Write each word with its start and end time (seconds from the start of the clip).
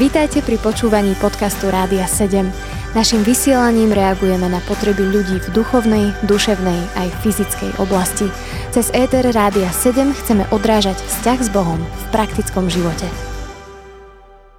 Vítajte 0.00 0.42
pri 0.42 0.58
počúvaní 0.58 1.14
podcastu 1.20 1.70
Rádia 1.70 2.08
7. 2.08 2.48
Naším 2.90 3.22
vysielaním 3.22 3.94
reagujeme 3.94 4.50
na 4.50 4.58
potreby 4.66 5.06
ľudí 5.06 5.38
v 5.38 5.48
duchovnej, 5.54 6.10
duševnej 6.26 6.80
aj 6.98 7.08
fyzickej 7.22 7.78
oblasti. 7.78 8.26
Cez 8.74 8.90
ETR 8.90 9.30
Rádia 9.30 9.70
7 9.70 10.10
chceme 10.10 10.42
odrážať 10.50 10.98
vzťah 10.98 11.38
s 11.38 11.48
Bohom 11.54 11.78
v 11.78 12.04
praktickom 12.10 12.66
živote. 12.66 13.06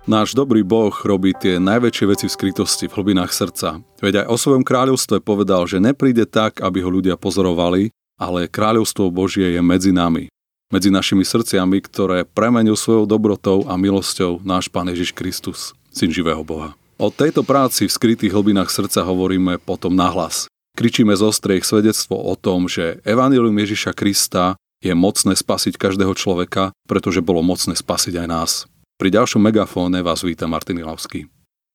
Náš 0.07 0.31
dobrý 0.31 0.63
Boh 0.63 0.95
robí 1.03 1.35
tie 1.35 1.59
najväčšie 1.59 2.05
veci 2.07 2.25
v 2.31 2.35
skrytosti, 2.37 2.87
v 2.87 2.95
hlbinách 2.95 3.35
srdca. 3.35 3.83
Veď 3.99 4.23
aj 4.23 4.27
o 4.31 4.35
svojom 4.39 4.63
kráľovstve 4.63 5.19
povedal, 5.19 5.67
že 5.67 5.83
nepríde 5.83 6.23
tak, 6.23 6.63
aby 6.63 6.79
ho 6.79 6.89
ľudia 6.89 7.19
pozorovali, 7.19 7.91
ale 8.15 8.47
kráľovstvo 8.47 9.11
Božie 9.11 9.51
je 9.51 9.59
medzi 9.59 9.91
nami 9.91 10.30
medzi 10.71 10.87
našimi 10.87 11.27
srdciami, 11.27 11.83
ktoré 11.83 12.23
premenil 12.23 12.79
svojou 12.79 13.03
dobrotou 13.03 13.67
a 13.67 13.75
milosťou 13.75 14.39
náš 14.41 14.71
Pán 14.71 14.87
Ježiš 14.87 15.11
Kristus, 15.11 15.75
Syn 15.91 16.09
živého 16.15 16.41
Boha. 16.47 16.73
O 16.95 17.11
tejto 17.11 17.43
práci 17.43 17.85
v 17.85 17.91
skrytých 17.91 18.31
hlbinách 18.31 18.71
srdca 18.71 19.03
hovoríme 19.03 19.59
potom 19.59 19.91
nahlas. 19.91 20.47
Kričíme 20.79 21.11
z 21.11 21.27
ostriech 21.27 21.67
svedectvo 21.67 22.15
o 22.15 22.33
tom, 22.39 22.71
že 22.71 23.03
Evangelium 23.03 23.53
Ježiša 23.59 23.91
Krista 23.91 24.55
je 24.79 24.95
mocné 24.95 25.35
spasiť 25.35 25.75
každého 25.75 26.15
človeka, 26.15 26.71
pretože 26.87 27.19
bolo 27.19 27.43
mocné 27.43 27.75
spasiť 27.75 28.23
aj 28.23 28.27
nás. 28.31 28.51
Pri 28.95 29.11
ďalšom 29.11 29.43
megafóne 29.43 29.99
vás 29.99 30.23
víta 30.23 30.47
Martin 30.47 30.79
Ilavský. 30.79 31.27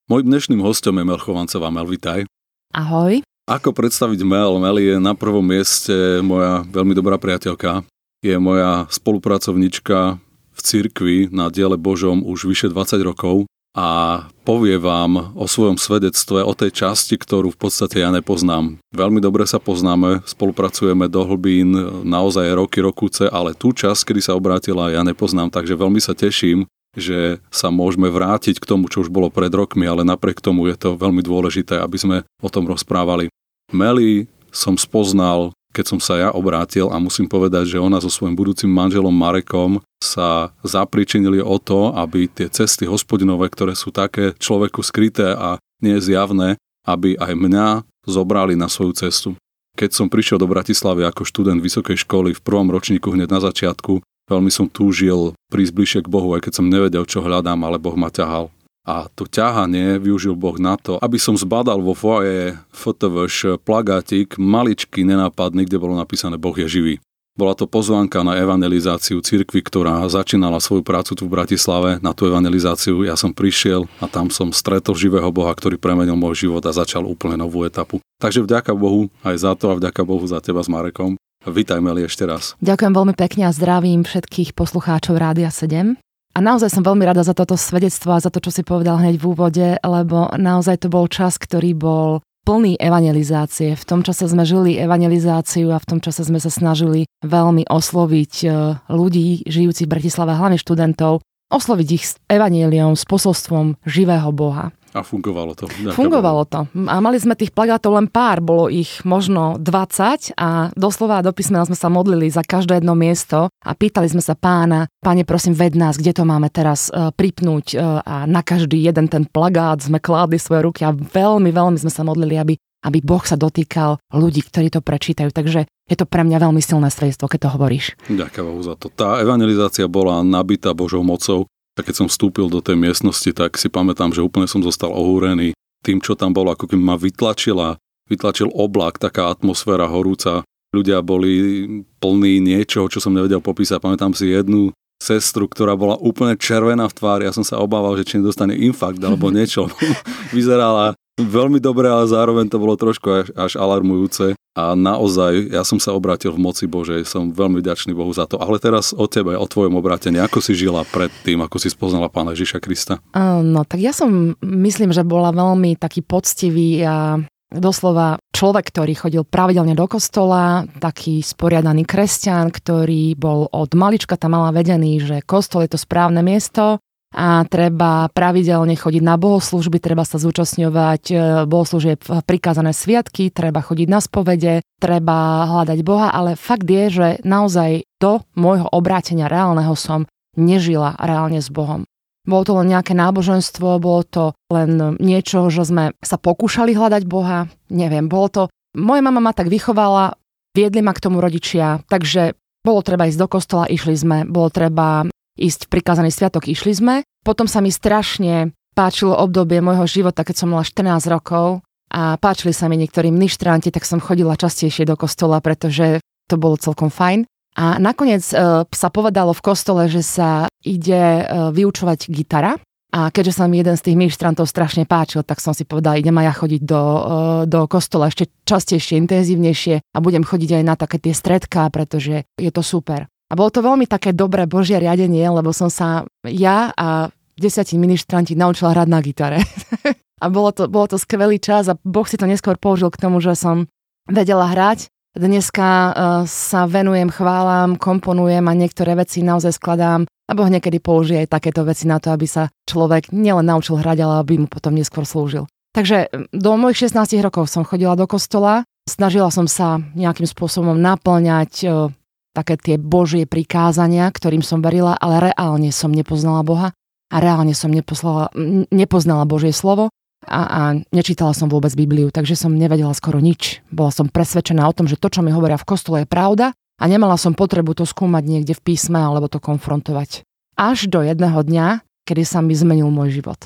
Mojím 0.08 0.32
dnešným 0.32 0.62
hostom 0.64 0.96
je 0.96 1.04
Mel 1.04 1.20
Chovancová. 1.20 1.68
Mel, 1.68 1.84
vitaj. 1.84 2.24
Ahoj. 2.72 3.20
Ako 3.50 3.74
predstaviť 3.74 4.22
Mel? 4.24 4.56
Mel 4.62 4.78
je 4.78 4.94
na 5.02 5.12
prvom 5.12 5.42
mieste 5.42 6.22
moja 6.22 6.62
veľmi 6.70 6.94
dobrá 6.94 7.18
priateľka 7.18 7.84
je 8.26 8.36
moja 8.42 8.90
spolupracovnička 8.90 10.18
v 10.56 10.60
cirkvi 10.60 11.30
na 11.30 11.46
diele 11.46 11.78
Božom 11.78 12.26
už 12.26 12.50
vyše 12.50 12.66
20 12.66 12.98
rokov 13.06 13.46
a 13.76 14.24
povie 14.48 14.80
vám 14.80 15.36
o 15.36 15.44
svojom 15.44 15.76
svedectve, 15.76 16.40
o 16.40 16.56
tej 16.56 16.72
časti, 16.72 17.20
ktorú 17.20 17.52
v 17.52 17.60
podstate 17.60 18.00
ja 18.00 18.08
nepoznám. 18.08 18.80
Veľmi 18.96 19.20
dobre 19.20 19.44
sa 19.44 19.60
poznáme, 19.60 20.24
spolupracujeme 20.24 21.12
do 21.12 21.28
hlbín 21.28 21.76
naozaj 22.08 22.56
roky, 22.56 22.80
rokúce, 22.80 23.28
ale 23.28 23.52
tú 23.52 23.76
časť, 23.76 24.08
kedy 24.08 24.20
sa 24.24 24.32
obrátila, 24.32 24.88
ja 24.88 25.04
nepoznám, 25.04 25.52
takže 25.52 25.76
veľmi 25.76 26.00
sa 26.00 26.16
teším, 26.16 26.64
že 26.96 27.36
sa 27.52 27.68
môžeme 27.68 28.08
vrátiť 28.08 28.56
k 28.56 28.64
tomu, 28.64 28.88
čo 28.88 29.04
už 29.04 29.12
bolo 29.12 29.28
pred 29.28 29.52
rokmi, 29.52 29.84
ale 29.84 30.08
napriek 30.08 30.40
tomu 30.40 30.72
je 30.72 30.76
to 30.80 30.96
veľmi 30.96 31.20
dôležité, 31.20 31.76
aby 31.76 32.00
sme 32.00 32.16
o 32.40 32.48
tom 32.48 32.64
rozprávali. 32.64 33.28
Meli 33.76 34.24
som 34.48 34.80
spoznal 34.80 35.52
keď 35.76 35.84
som 35.92 36.00
sa 36.00 36.16
ja 36.16 36.28
obrátil 36.32 36.88
a 36.88 36.96
musím 36.96 37.28
povedať, 37.28 37.76
že 37.76 37.82
ona 37.84 38.00
so 38.00 38.08
svojím 38.08 38.32
budúcim 38.32 38.72
manželom 38.72 39.12
Marekom 39.12 39.84
sa 40.00 40.56
zapričinili 40.64 41.44
o 41.44 41.60
to, 41.60 41.92
aby 41.92 42.32
tie 42.32 42.48
cesty 42.48 42.88
hospodinové, 42.88 43.52
ktoré 43.52 43.76
sú 43.76 43.92
také 43.92 44.32
človeku 44.40 44.80
skryté 44.80 45.36
a 45.36 45.60
nezjavné, 45.84 46.56
aby 46.88 47.20
aj 47.20 47.32
mňa 47.36 47.68
zobrali 48.08 48.56
na 48.56 48.72
svoju 48.72 48.96
cestu. 48.96 49.28
Keď 49.76 49.92
som 49.92 50.08
prišiel 50.08 50.40
do 50.40 50.48
Bratislavy 50.48 51.04
ako 51.04 51.28
študent 51.28 51.60
vysokej 51.60 52.00
školy 52.08 52.32
v 52.32 52.40
prvom 52.40 52.72
ročníku 52.72 53.12
hneď 53.12 53.28
na 53.28 53.44
začiatku, 53.44 54.00
veľmi 54.32 54.48
som 54.48 54.72
túžil 54.72 55.36
prísť 55.52 55.72
bližšie 55.76 56.00
k 56.00 56.08
Bohu, 56.08 56.32
aj 56.32 56.48
keď 56.48 56.52
som 56.56 56.72
nevedel, 56.72 57.04
čo 57.04 57.20
hľadám, 57.20 57.60
ale 57.60 57.76
Boh 57.76 57.92
ma 57.92 58.08
ťahal. 58.08 58.48
A 58.86 59.10
to 59.10 59.26
ťahanie 59.26 59.98
využil 59.98 60.38
Boh 60.38 60.54
na 60.62 60.78
to, 60.78 60.94
aby 61.02 61.18
som 61.18 61.34
zbadal 61.34 61.82
vo 61.82 61.90
foaje 61.90 62.54
FTVŠ 62.70 63.58
plagátik 63.66 64.38
maličký, 64.38 65.02
nenápadný, 65.02 65.66
kde 65.66 65.82
bolo 65.82 65.98
napísané 65.98 66.38
Boh 66.38 66.54
je 66.54 66.70
živý. 66.70 66.94
Bola 67.36 67.52
to 67.52 67.68
pozvánka 67.68 68.24
na 68.24 68.38
evangelizáciu 68.40 69.20
cirkvi, 69.20 69.60
ktorá 69.60 70.00
začínala 70.08 70.56
svoju 70.56 70.80
prácu 70.80 71.12
tu 71.12 71.28
v 71.28 71.34
Bratislave 71.36 72.00
na 72.00 72.16
tú 72.16 72.24
evangelizáciu. 72.24 73.04
Ja 73.04 73.12
som 73.12 73.36
prišiel 73.36 73.84
a 74.00 74.08
tam 74.08 74.32
som 74.32 74.54
stretol 74.54 74.96
živého 74.96 75.28
Boha, 75.28 75.52
ktorý 75.52 75.76
premenil 75.76 76.16
môj 76.16 76.48
život 76.48 76.64
a 76.64 76.72
začal 76.72 77.04
úplne 77.04 77.36
novú 77.36 77.68
etapu. 77.68 78.00
Takže 78.22 78.40
vďaka 78.40 78.72
Bohu 78.72 79.12
aj 79.20 79.36
za 79.36 79.52
to 79.52 79.68
a 79.68 79.76
vďaka 79.76 80.00
Bohu 80.06 80.24
za 80.24 80.40
teba 80.40 80.64
s 80.64 80.70
Marekom. 80.72 81.20
Vítaj, 81.44 81.82
Meli, 81.84 82.08
ešte 82.08 82.24
raz. 82.24 82.56
Ďakujem 82.64 82.92
veľmi 82.96 83.14
pekne 83.18 83.50
a 83.50 83.52
zdravím 83.52 84.08
všetkých 84.08 84.56
poslucháčov 84.56 85.20
Rádia 85.20 85.52
7. 85.52 86.05
A 86.36 86.44
naozaj 86.44 86.68
som 86.68 86.84
veľmi 86.84 87.08
rada 87.08 87.24
za 87.24 87.32
toto 87.32 87.56
svedectvo 87.56 88.12
a 88.12 88.20
za 88.20 88.28
to, 88.28 88.44
čo 88.44 88.52
si 88.52 88.60
povedal 88.60 89.00
hneď 89.00 89.16
v 89.16 89.24
úvode, 89.24 89.66
lebo 89.80 90.28
naozaj 90.36 90.84
to 90.84 90.92
bol 90.92 91.08
čas, 91.08 91.40
ktorý 91.40 91.72
bol 91.72 92.20
plný 92.44 92.76
evangelizácie. 92.76 93.72
V 93.72 93.84
tom 93.88 94.04
čase 94.04 94.28
sme 94.28 94.44
žili 94.44 94.76
evangelizáciu 94.76 95.72
a 95.72 95.80
v 95.80 95.88
tom 95.88 95.98
čase 96.04 96.28
sme 96.28 96.36
sa 96.36 96.52
snažili 96.52 97.08
veľmi 97.24 97.64
osloviť 97.66 98.34
e, 98.44 98.48
ľudí 98.92 99.48
žijúcich 99.48 99.88
v 99.88 99.92
Bratislave, 99.96 100.36
hlavne 100.36 100.60
študentov, 100.60 101.24
osloviť 101.50 101.88
ich 101.94 102.04
s 102.04 102.18
evaníliom, 102.26 102.98
s 102.98 103.04
posolstvom 103.06 103.78
živého 103.86 104.30
Boha. 104.34 104.74
A 104.96 105.04
fungovalo 105.04 105.52
to. 105.52 105.68
Fungovalo 105.92 106.48
to. 106.48 106.64
A 106.88 107.04
mali 107.04 107.20
sme 107.20 107.36
tých 107.36 107.52
plagátov 107.52 108.00
len 108.00 108.08
pár, 108.08 108.40
bolo 108.40 108.72
ich 108.72 109.04
možno 109.04 109.60
20 109.60 110.32
a 110.40 110.72
doslova 110.72 111.20
do 111.20 111.36
písmena 111.36 111.68
sme 111.68 111.76
sa 111.76 111.92
modlili 111.92 112.32
za 112.32 112.40
každé 112.40 112.80
jedno 112.80 112.96
miesto 112.96 113.52
a 113.52 113.70
pýtali 113.76 114.08
sme 114.08 114.24
sa 114.24 114.32
pána, 114.32 114.88
páne 115.04 115.28
prosím 115.28 115.52
ved 115.52 115.76
nás, 115.76 116.00
kde 116.00 116.16
to 116.16 116.24
máme 116.24 116.48
teraz 116.48 116.88
uh, 116.88 117.12
pripnúť 117.12 117.76
uh, 117.76 118.00
a 118.00 118.24
na 118.24 118.40
každý 118.40 118.80
jeden 118.80 119.12
ten 119.12 119.28
plagát 119.28 119.84
sme 119.84 120.00
kládli 120.00 120.40
svoje 120.40 120.64
ruky 120.64 120.80
a 120.88 120.96
veľmi, 120.96 121.52
veľmi 121.52 121.76
sme 121.76 121.92
sa 121.92 122.00
modlili, 122.00 122.40
aby 122.40 122.56
aby 122.84 122.98
Boh 123.00 123.22
sa 123.24 123.38
dotýkal 123.38 123.98
ľudí, 124.12 124.44
ktorí 124.44 124.68
to 124.68 124.84
prečítajú. 124.84 125.32
Takže 125.32 125.66
je 125.66 125.96
to 125.96 126.06
pre 126.06 126.26
mňa 126.26 126.42
veľmi 126.42 126.60
silné 126.60 126.90
svedectvo, 126.90 127.30
keď 127.30 127.48
to 127.48 127.52
hovoríš. 127.54 127.86
Ďakujem 128.10 128.60
za 128.66 128.74
to. 128.76 128.86
Tá 128.92 129.22
evangelizácia 129.22 129.86
bola 129.86 130.20
nabitá 130.26 130.74
Božou 130.74 131.06
mocou 131.06 131.46
a 131.76 131.80
keď 131.84 131.94
som 132.04 132.08
vstúpil 132.08 132.48
do 132.48 132.64
tej 132.64 132.74
miestnosti, 132.80 133.30
tak 133.36 133.60
si 133.60 133.68
pamätám, 133.68 134.10
že 134.10 134.24
úplne 134.24 134.48
som 134.48 134.64
zostal 134.64 134.90
ohúrený 134.90 135.52
tým, 135.84 136.00
čo 136.00 136.16
tam 136.16 136.32
bolo, 136.32 136.50
ako 136.50 136.72
keby 136.72 136.82
ma 136.82 136.96
vytlačila, 136.96 137.76
vytlačil 138.08 138.50
oblak, 138.50 138.98
taká 138.98 139.28
atmosféra 139.30 139.86
horúca. 139.86 140.42
Ľudia 140.74 141.04
boli 141.04 141.62
plní 142.02 142.42
niečoho, 142.42 142.90
čo 142.90 142.98
som 142.98 143.14
nevedel 143.14 143.38
popísať. 143.38 143.78
Pamätám 143.78 144.16
si 144.16 144.34
jednu 144.34 144.74
sestru, 144.96 145.46
ktorá 145.46 145.76
bola 145.76 146.00
úplne 146.00 146.34
červená 146.34 146.88
v 146.88 146.96
tvári. 146.96 147.22
Ja 147.28 147.32
som 147.36 147.44
sa 147.44 147.60
obával, 147.60 147.94
že 148.00 148.08
či 148.08 148.18
nedostane 148.18 148.56
infarkt 148.56 149.00
alebo 149.04 149.28
niečo. 149.28 149.68
Vyzerala 150.36 150.96
veľmi 151.16 151.58
dobre, 151.58 151.88
ale 151.88 152.04
zároveň 152.08 152.46
to 152.52 152.60
bolo 152.60 152.76
trošku 152.76 153.08
až, 153.08 153.26
až 153.32 153.52
alarmujúce. 153.56 154.36
A 154.56 154.72
naozaj, 154.72 155.52
ja 155.52 155.60
som 155.68 155.76
sa 155.76 155.92
obrátil 155.92 156.32
v 156.32 156.40
moci 156.40 156.64
Božej, 156.64 157.04
som 157.04 157.28
veľmi 157.28 157.60
vďačný 157.60 157.92
Bohu 157.92 158.08
za 158.16 158.24
to. 158.24 158.40
Ale 158.40 158.56
teraz 158.56 158.96
o 158.96 159.04
tebe, 159.04 159.36
o 159.36 159.44
tvojom 159.44 159.76
obrátení. 159.76 160.16
Ako 160.16 160.40
si 160.40 160.56
žila 160.56 160.80
pred 160.88 161.12
tým, 161.28 161.44
ako 161.44 161.60
si 161.60 161.68
spoznala 161.68 162.08
Pána 162.08 162.32
Ježiša 162.32 162.64
Krista? 162.64 162.96
No, 163.44 163.68
tak 163.68 163.84
ja 163.84 163.92
som, 163.92 164.32
myslím, 164.40 164.96
že 164.96 165.04
bola 165.04 165.28
veľmi 165.28 165.76
taký 165.76 166.00
poctivý 166.00 166.80
a 166.88 167.20
doslova 167.52 168.16
človek, 168.32 168.72
ktorý 168.72 168.92
chodil 168.96 169.22
pravidelne 169.28 169.76
do 169.76 169.84
kostola, 169.84 170.64
taký 170.80 171.20
sporiadaný 171.20 171.84
kresťan, 171.84 172.48
ktorý 172.48 173.12
bol 173.14 173.46
od 173.52 173.70
malička 173.76 174.16
tam 174.16 174.40
mala 174.40 174.56
vedený, 174.56 175.04
že 175.04 175.16
kostol 175.20 175.68
je 175.68 175.76
to 175.76 175.78
správne 175.80 176.24
miesto, 176.24 176.80
a 177.14 177.46
treba 177.46 178.10
pravidelne 178.10 178.74
chodiť 178.74 179.02
na 179.04 179.14
bohoslužby, 179.14 179.78
treba 179.78 180.02
sa 180.02 180.18
zúčastňovať 180.18 181.02
e, 181.08 181.16
bohoslúžieb 181.46 182.02
prikázané 182.26 182.74
sviatky, 182.74 183.30
treba 183.30 183.62
chodiť 183.62 183.88
na 183.88 184.02
spovede, 184.02 184.66
treba 184.82 185.46
hľadať 185.46 185.78
Boha, 185.86 186.10
ale 186.10 186.34
fakt 186.34 186.66
je, 186.66 186.84
že 186.90 187.08
naozaj 187.22 187.86
do 188.02 188.26
môjho 188.34 188.66
obrátenia 188.74 189.30
reálneho 189.30 189.72
som 189.78 190.04
nežila 190.34 190.98
reálne 190.98 191.38
s 191.38 191.48
Bohom. 191.48 191.86
Bolo 192.26 192.42
to 192.42 192.52
len 192.58 192.74
nejaké 192.74 192.92
náboženstvo, 192.92 193.78
bolo 193.78 194.02
to 194.02 194.24
len 194.50 194.98
niečo, 194.98 195.46
že 195.46 195.62
sme 195.62 195.94
sa 196.02 196.18
pokúšali 196.18 196.74
hľadať 196.74 197.06
Boha, 197.06 197.46
neviem, 197.70 198.10
bolo 198.10 198.28
to... 198.28 198.42
Moja 198.76 199.00
mama 199.00 199.24
ma 199.24 199.32
tak 199.32 199.48
vychovala, 199.48 200.20
viedli 200.52 200.84
ma 200.84 200.92
k 200.92 201.00
tomu 201.00 201.22
rodičia, 201.22 201.80
takže 201.88 202.36
bolo 202.60 202.82
treba 202.82 203.06
ísť 203.06 203.20
do 203.22 203.28
kostola, 203.30 203.70
išli 203.70 203.94
sme, 203.94 204.18
bolo 204.26 204.50
treba 204.50 205.06
ísť 205.36 205.68
v 205.68 205.72
prikázaný 205.78 206.10
sviatok, 206.10 206.48
išli 206.48 206.72
sme. 206.72 206.94
Potom 207.22 207.46
sa 207.46 207.60
mi 207.60 207.68
strašne 207.70 208.56
páčilo 208.76 209.16
obdobie 209.16 209.64
môjho 209.64 209.88
života, 209.88 210.24
keď 210.24 210.36
som 210.36 210.52
mala 210.52 210.64
14 210.64 211.08
rokov 211.08 211.64
a 211.92 212.20
páčili 212.20 212.52
sa 212.52 212.68
mi 212.68 212.76
niektorí 212.76 213.08
mništranti, 213.08 213.72
tak 213.72 213.88
som 213.88 214.02
chodila 214.02 214.36
častejšie 214.36 214.84
do 214.84 214.98
kostola, 214.98 215.40
pretože 215.40 216.02
to 216.28 216.36
bolo 216.36 216.58
celkom 216.58 216.90
fajn. 216.90 217.24
A 217.56 217.80
nakoniec 217.80 218.20
e, 218.36 218.68
sa 218.68 218.88
povedalo 218.92 219.32
v 219.32 219.40
kostole, 219.40 219.88
že 219.88 220.04
sa 220.04 220.44
ide 220.60 221.24
e, 221.24 221.24
vyučovať 221.56 222.12
gitara. 222.12 222.60
A 222.92 223.08
keďže 223.12 223.42
sa 223.42 223.44
mi 223.48 223.60
jeden 223.60 223.76
z 223.76 223.82
tých 223.82 223.96
ministrantov 223.96 224.48
strašne 224.48 224.84
páčil, 224.84 225.24
tak 225.24 225.40
som 225.40 225.56
si 225.56 225.64
povedala, 225.64 225.96
idem 225.96 226.16
aj 226.20 226.26
ja 226.28 226.34
chodiť 226.36 226.62
do, 226.68 226.82
e, 226.84 227.00
do 227.48 227.60
kostola 227.64 228.12
ešte 228.12 228.28
častejšie, 228.44 229.00
intenzívnejšie 229.00 229.74
a 229.80 229.98
budem 230.04 230.20
chodiť 230.20 230.60
aj 230.60 230.64
na 230.68 230.74
také 230.76 231.00
tie 231.00 231.16
stredká, 231.16 231.72
pretože 231.72 232.28
je 232.36 232.50
to 232.52 232.60
super. 232.60 233.08
A 233.26 233.32
bolo 233.34 233.50
to 233.50 233.60
veľmi 233.64 233.90
také 233.90 234.14
dobré 234.14 234.46
božie 234.46 234.78
riadenie, 234.78 235.26
lebo 235.26 235.50
som 235.50 235.66
sa 235.66 236.06
ja 236.22 236.70
a 236.78 237.10
desiatí 237.34 237.74
ministranti 237.74 238.38
naučila 238.38 238.70
hrať 238.70 238.88
na 238.88 239.00
gitare. 239.02 239.40
a 240.22 240.26
bolo 240.30 240.54
to, 240.54 240.70
bolo 240.70 240.86
to 240.86 240.96
skvelý 240.96 241.42
čas 241.42 241.66
a 241.66 241.74
Boh 241.82 242.06
si 242.06 242.14
to 242.14 242.24
neskôr 242.30 242.54
použil 242.54 242.88
k 242.94 243.02
tomu, 243.02 243.18
že 243.18 243.34
som 243.34 243.66
vedela 244.06 244.46
hrať 244.46 244.88
Dneska 245.16 245.64
uh, 245.64 245.92
sa 246.28 246.68
venujem 246.68 247.08
chválam, 247.08 247.80
komponujem 247.80 248.44
a 248.44 248.52
niektoré 248.52 248.92
veci 248.92 249.24
naozaj 249.24 249.56
skladám 249.56 250.04
a 250.04 250.32
Boh 250.36 250.44
niekedy 250.44 250.76
použije 250.76 251.24
aj 251.24 251.32
takéto 251.32 251.64
veci 251.64 251.88
na 251.88 251.96
to, 251.96 252.12
aby 252.12 252.28
sa 252.28 252.52
človek 252.68 253.16
nielen 253.16 253.48
naučil 253.48 253.80
hrať, 253.80 253.96
ale 254.04 254.20
aby 254.20 254.44
mu 254.44 254.46
potom 254.46 254.76
neskôr 254.76 255.08
slúžil. 255.08 255.48
Takže 255.72 256.12
do 256.36 256.52
mojich 256.60 256.92
16 256.92 257.16
rokov 257.24 257.48
som 257.48 257.64
chodila 257.64 257.96
do 257.96 258.04
kostola, 258.04 258.68
snažila 258.84 259.32
som 259.32 259.48
sa 259.48 259.80
nejakým 259.96 260.28
spôsobom 260.28 260.76
naplňať 260.76 261.52
uh, 261.64 261.88
také 262.36 262.60
tie 262.60 262.76
Božie 262.76 263.24
prikázania, 263.24 264.12
ktorým 264.12 264.44
som 264.44 264.60
verila, 264.60 264.92
ale 265.00 265.32
reálne 265.32 265.72
som 265.72 265.88
nepoznala 265.88 266.44
Boha 266.44 266.68
a 267.08 267.16
reálne 267.16 267.56
som 267.56 267.72
neposlala, 267.72 268.28
nepoznala 268.68 269.24
Božie 269.24 269.56
slovo 269.56 269.88
a, 270.28 270.40
a 270.44 270.60
nečítala 270.92 271.32
som 271.32 271.48
vôbec 271.48 271.72
Bibliu, 271.72 272.12
takže 272.12 272.36
som 272.36 272.52
nevedela 272.52 272.92
skoro 272.92 273.22
nič. 273.22 273.64
Bola 273.72 273.88
som 273.88 274.12
presvedčená 274.12 274.68
o 274.68 274.76
tom, 274.76 274.84
že 274.84 275.00
to, 275.00 275.08
čo 275.08 275.24
mi 275.24 275.32
hovoria 275.32 275.56
v 275.56 275.68
kostole, 275.68 276.04
je 276.04 276.08
pravda 276.12 276.52
a 276.52 276.84
nemala 276.84 277.16
som 277.16 277.32
potrebu 277.32 277.72
to 277.72 277.88
skúmať 277.88 278.24
niekde 278.28 278.52
v 278.52 278.64
písme 278.72 279.00
alebo 279.00 279.32
to 279.32 279.40
konfrontovať. 279.40 280.26
Až 280.60 280.92
do 280.92 281.00
jedného 281.00 281.40
dňa, 281.40 281.84
kedy 282.04 282.22
sa 282.24 282.44
mi 282.44 282.52
zmenil 282.52 282.92
môj 282.92 283.22
život. 283.22 283.40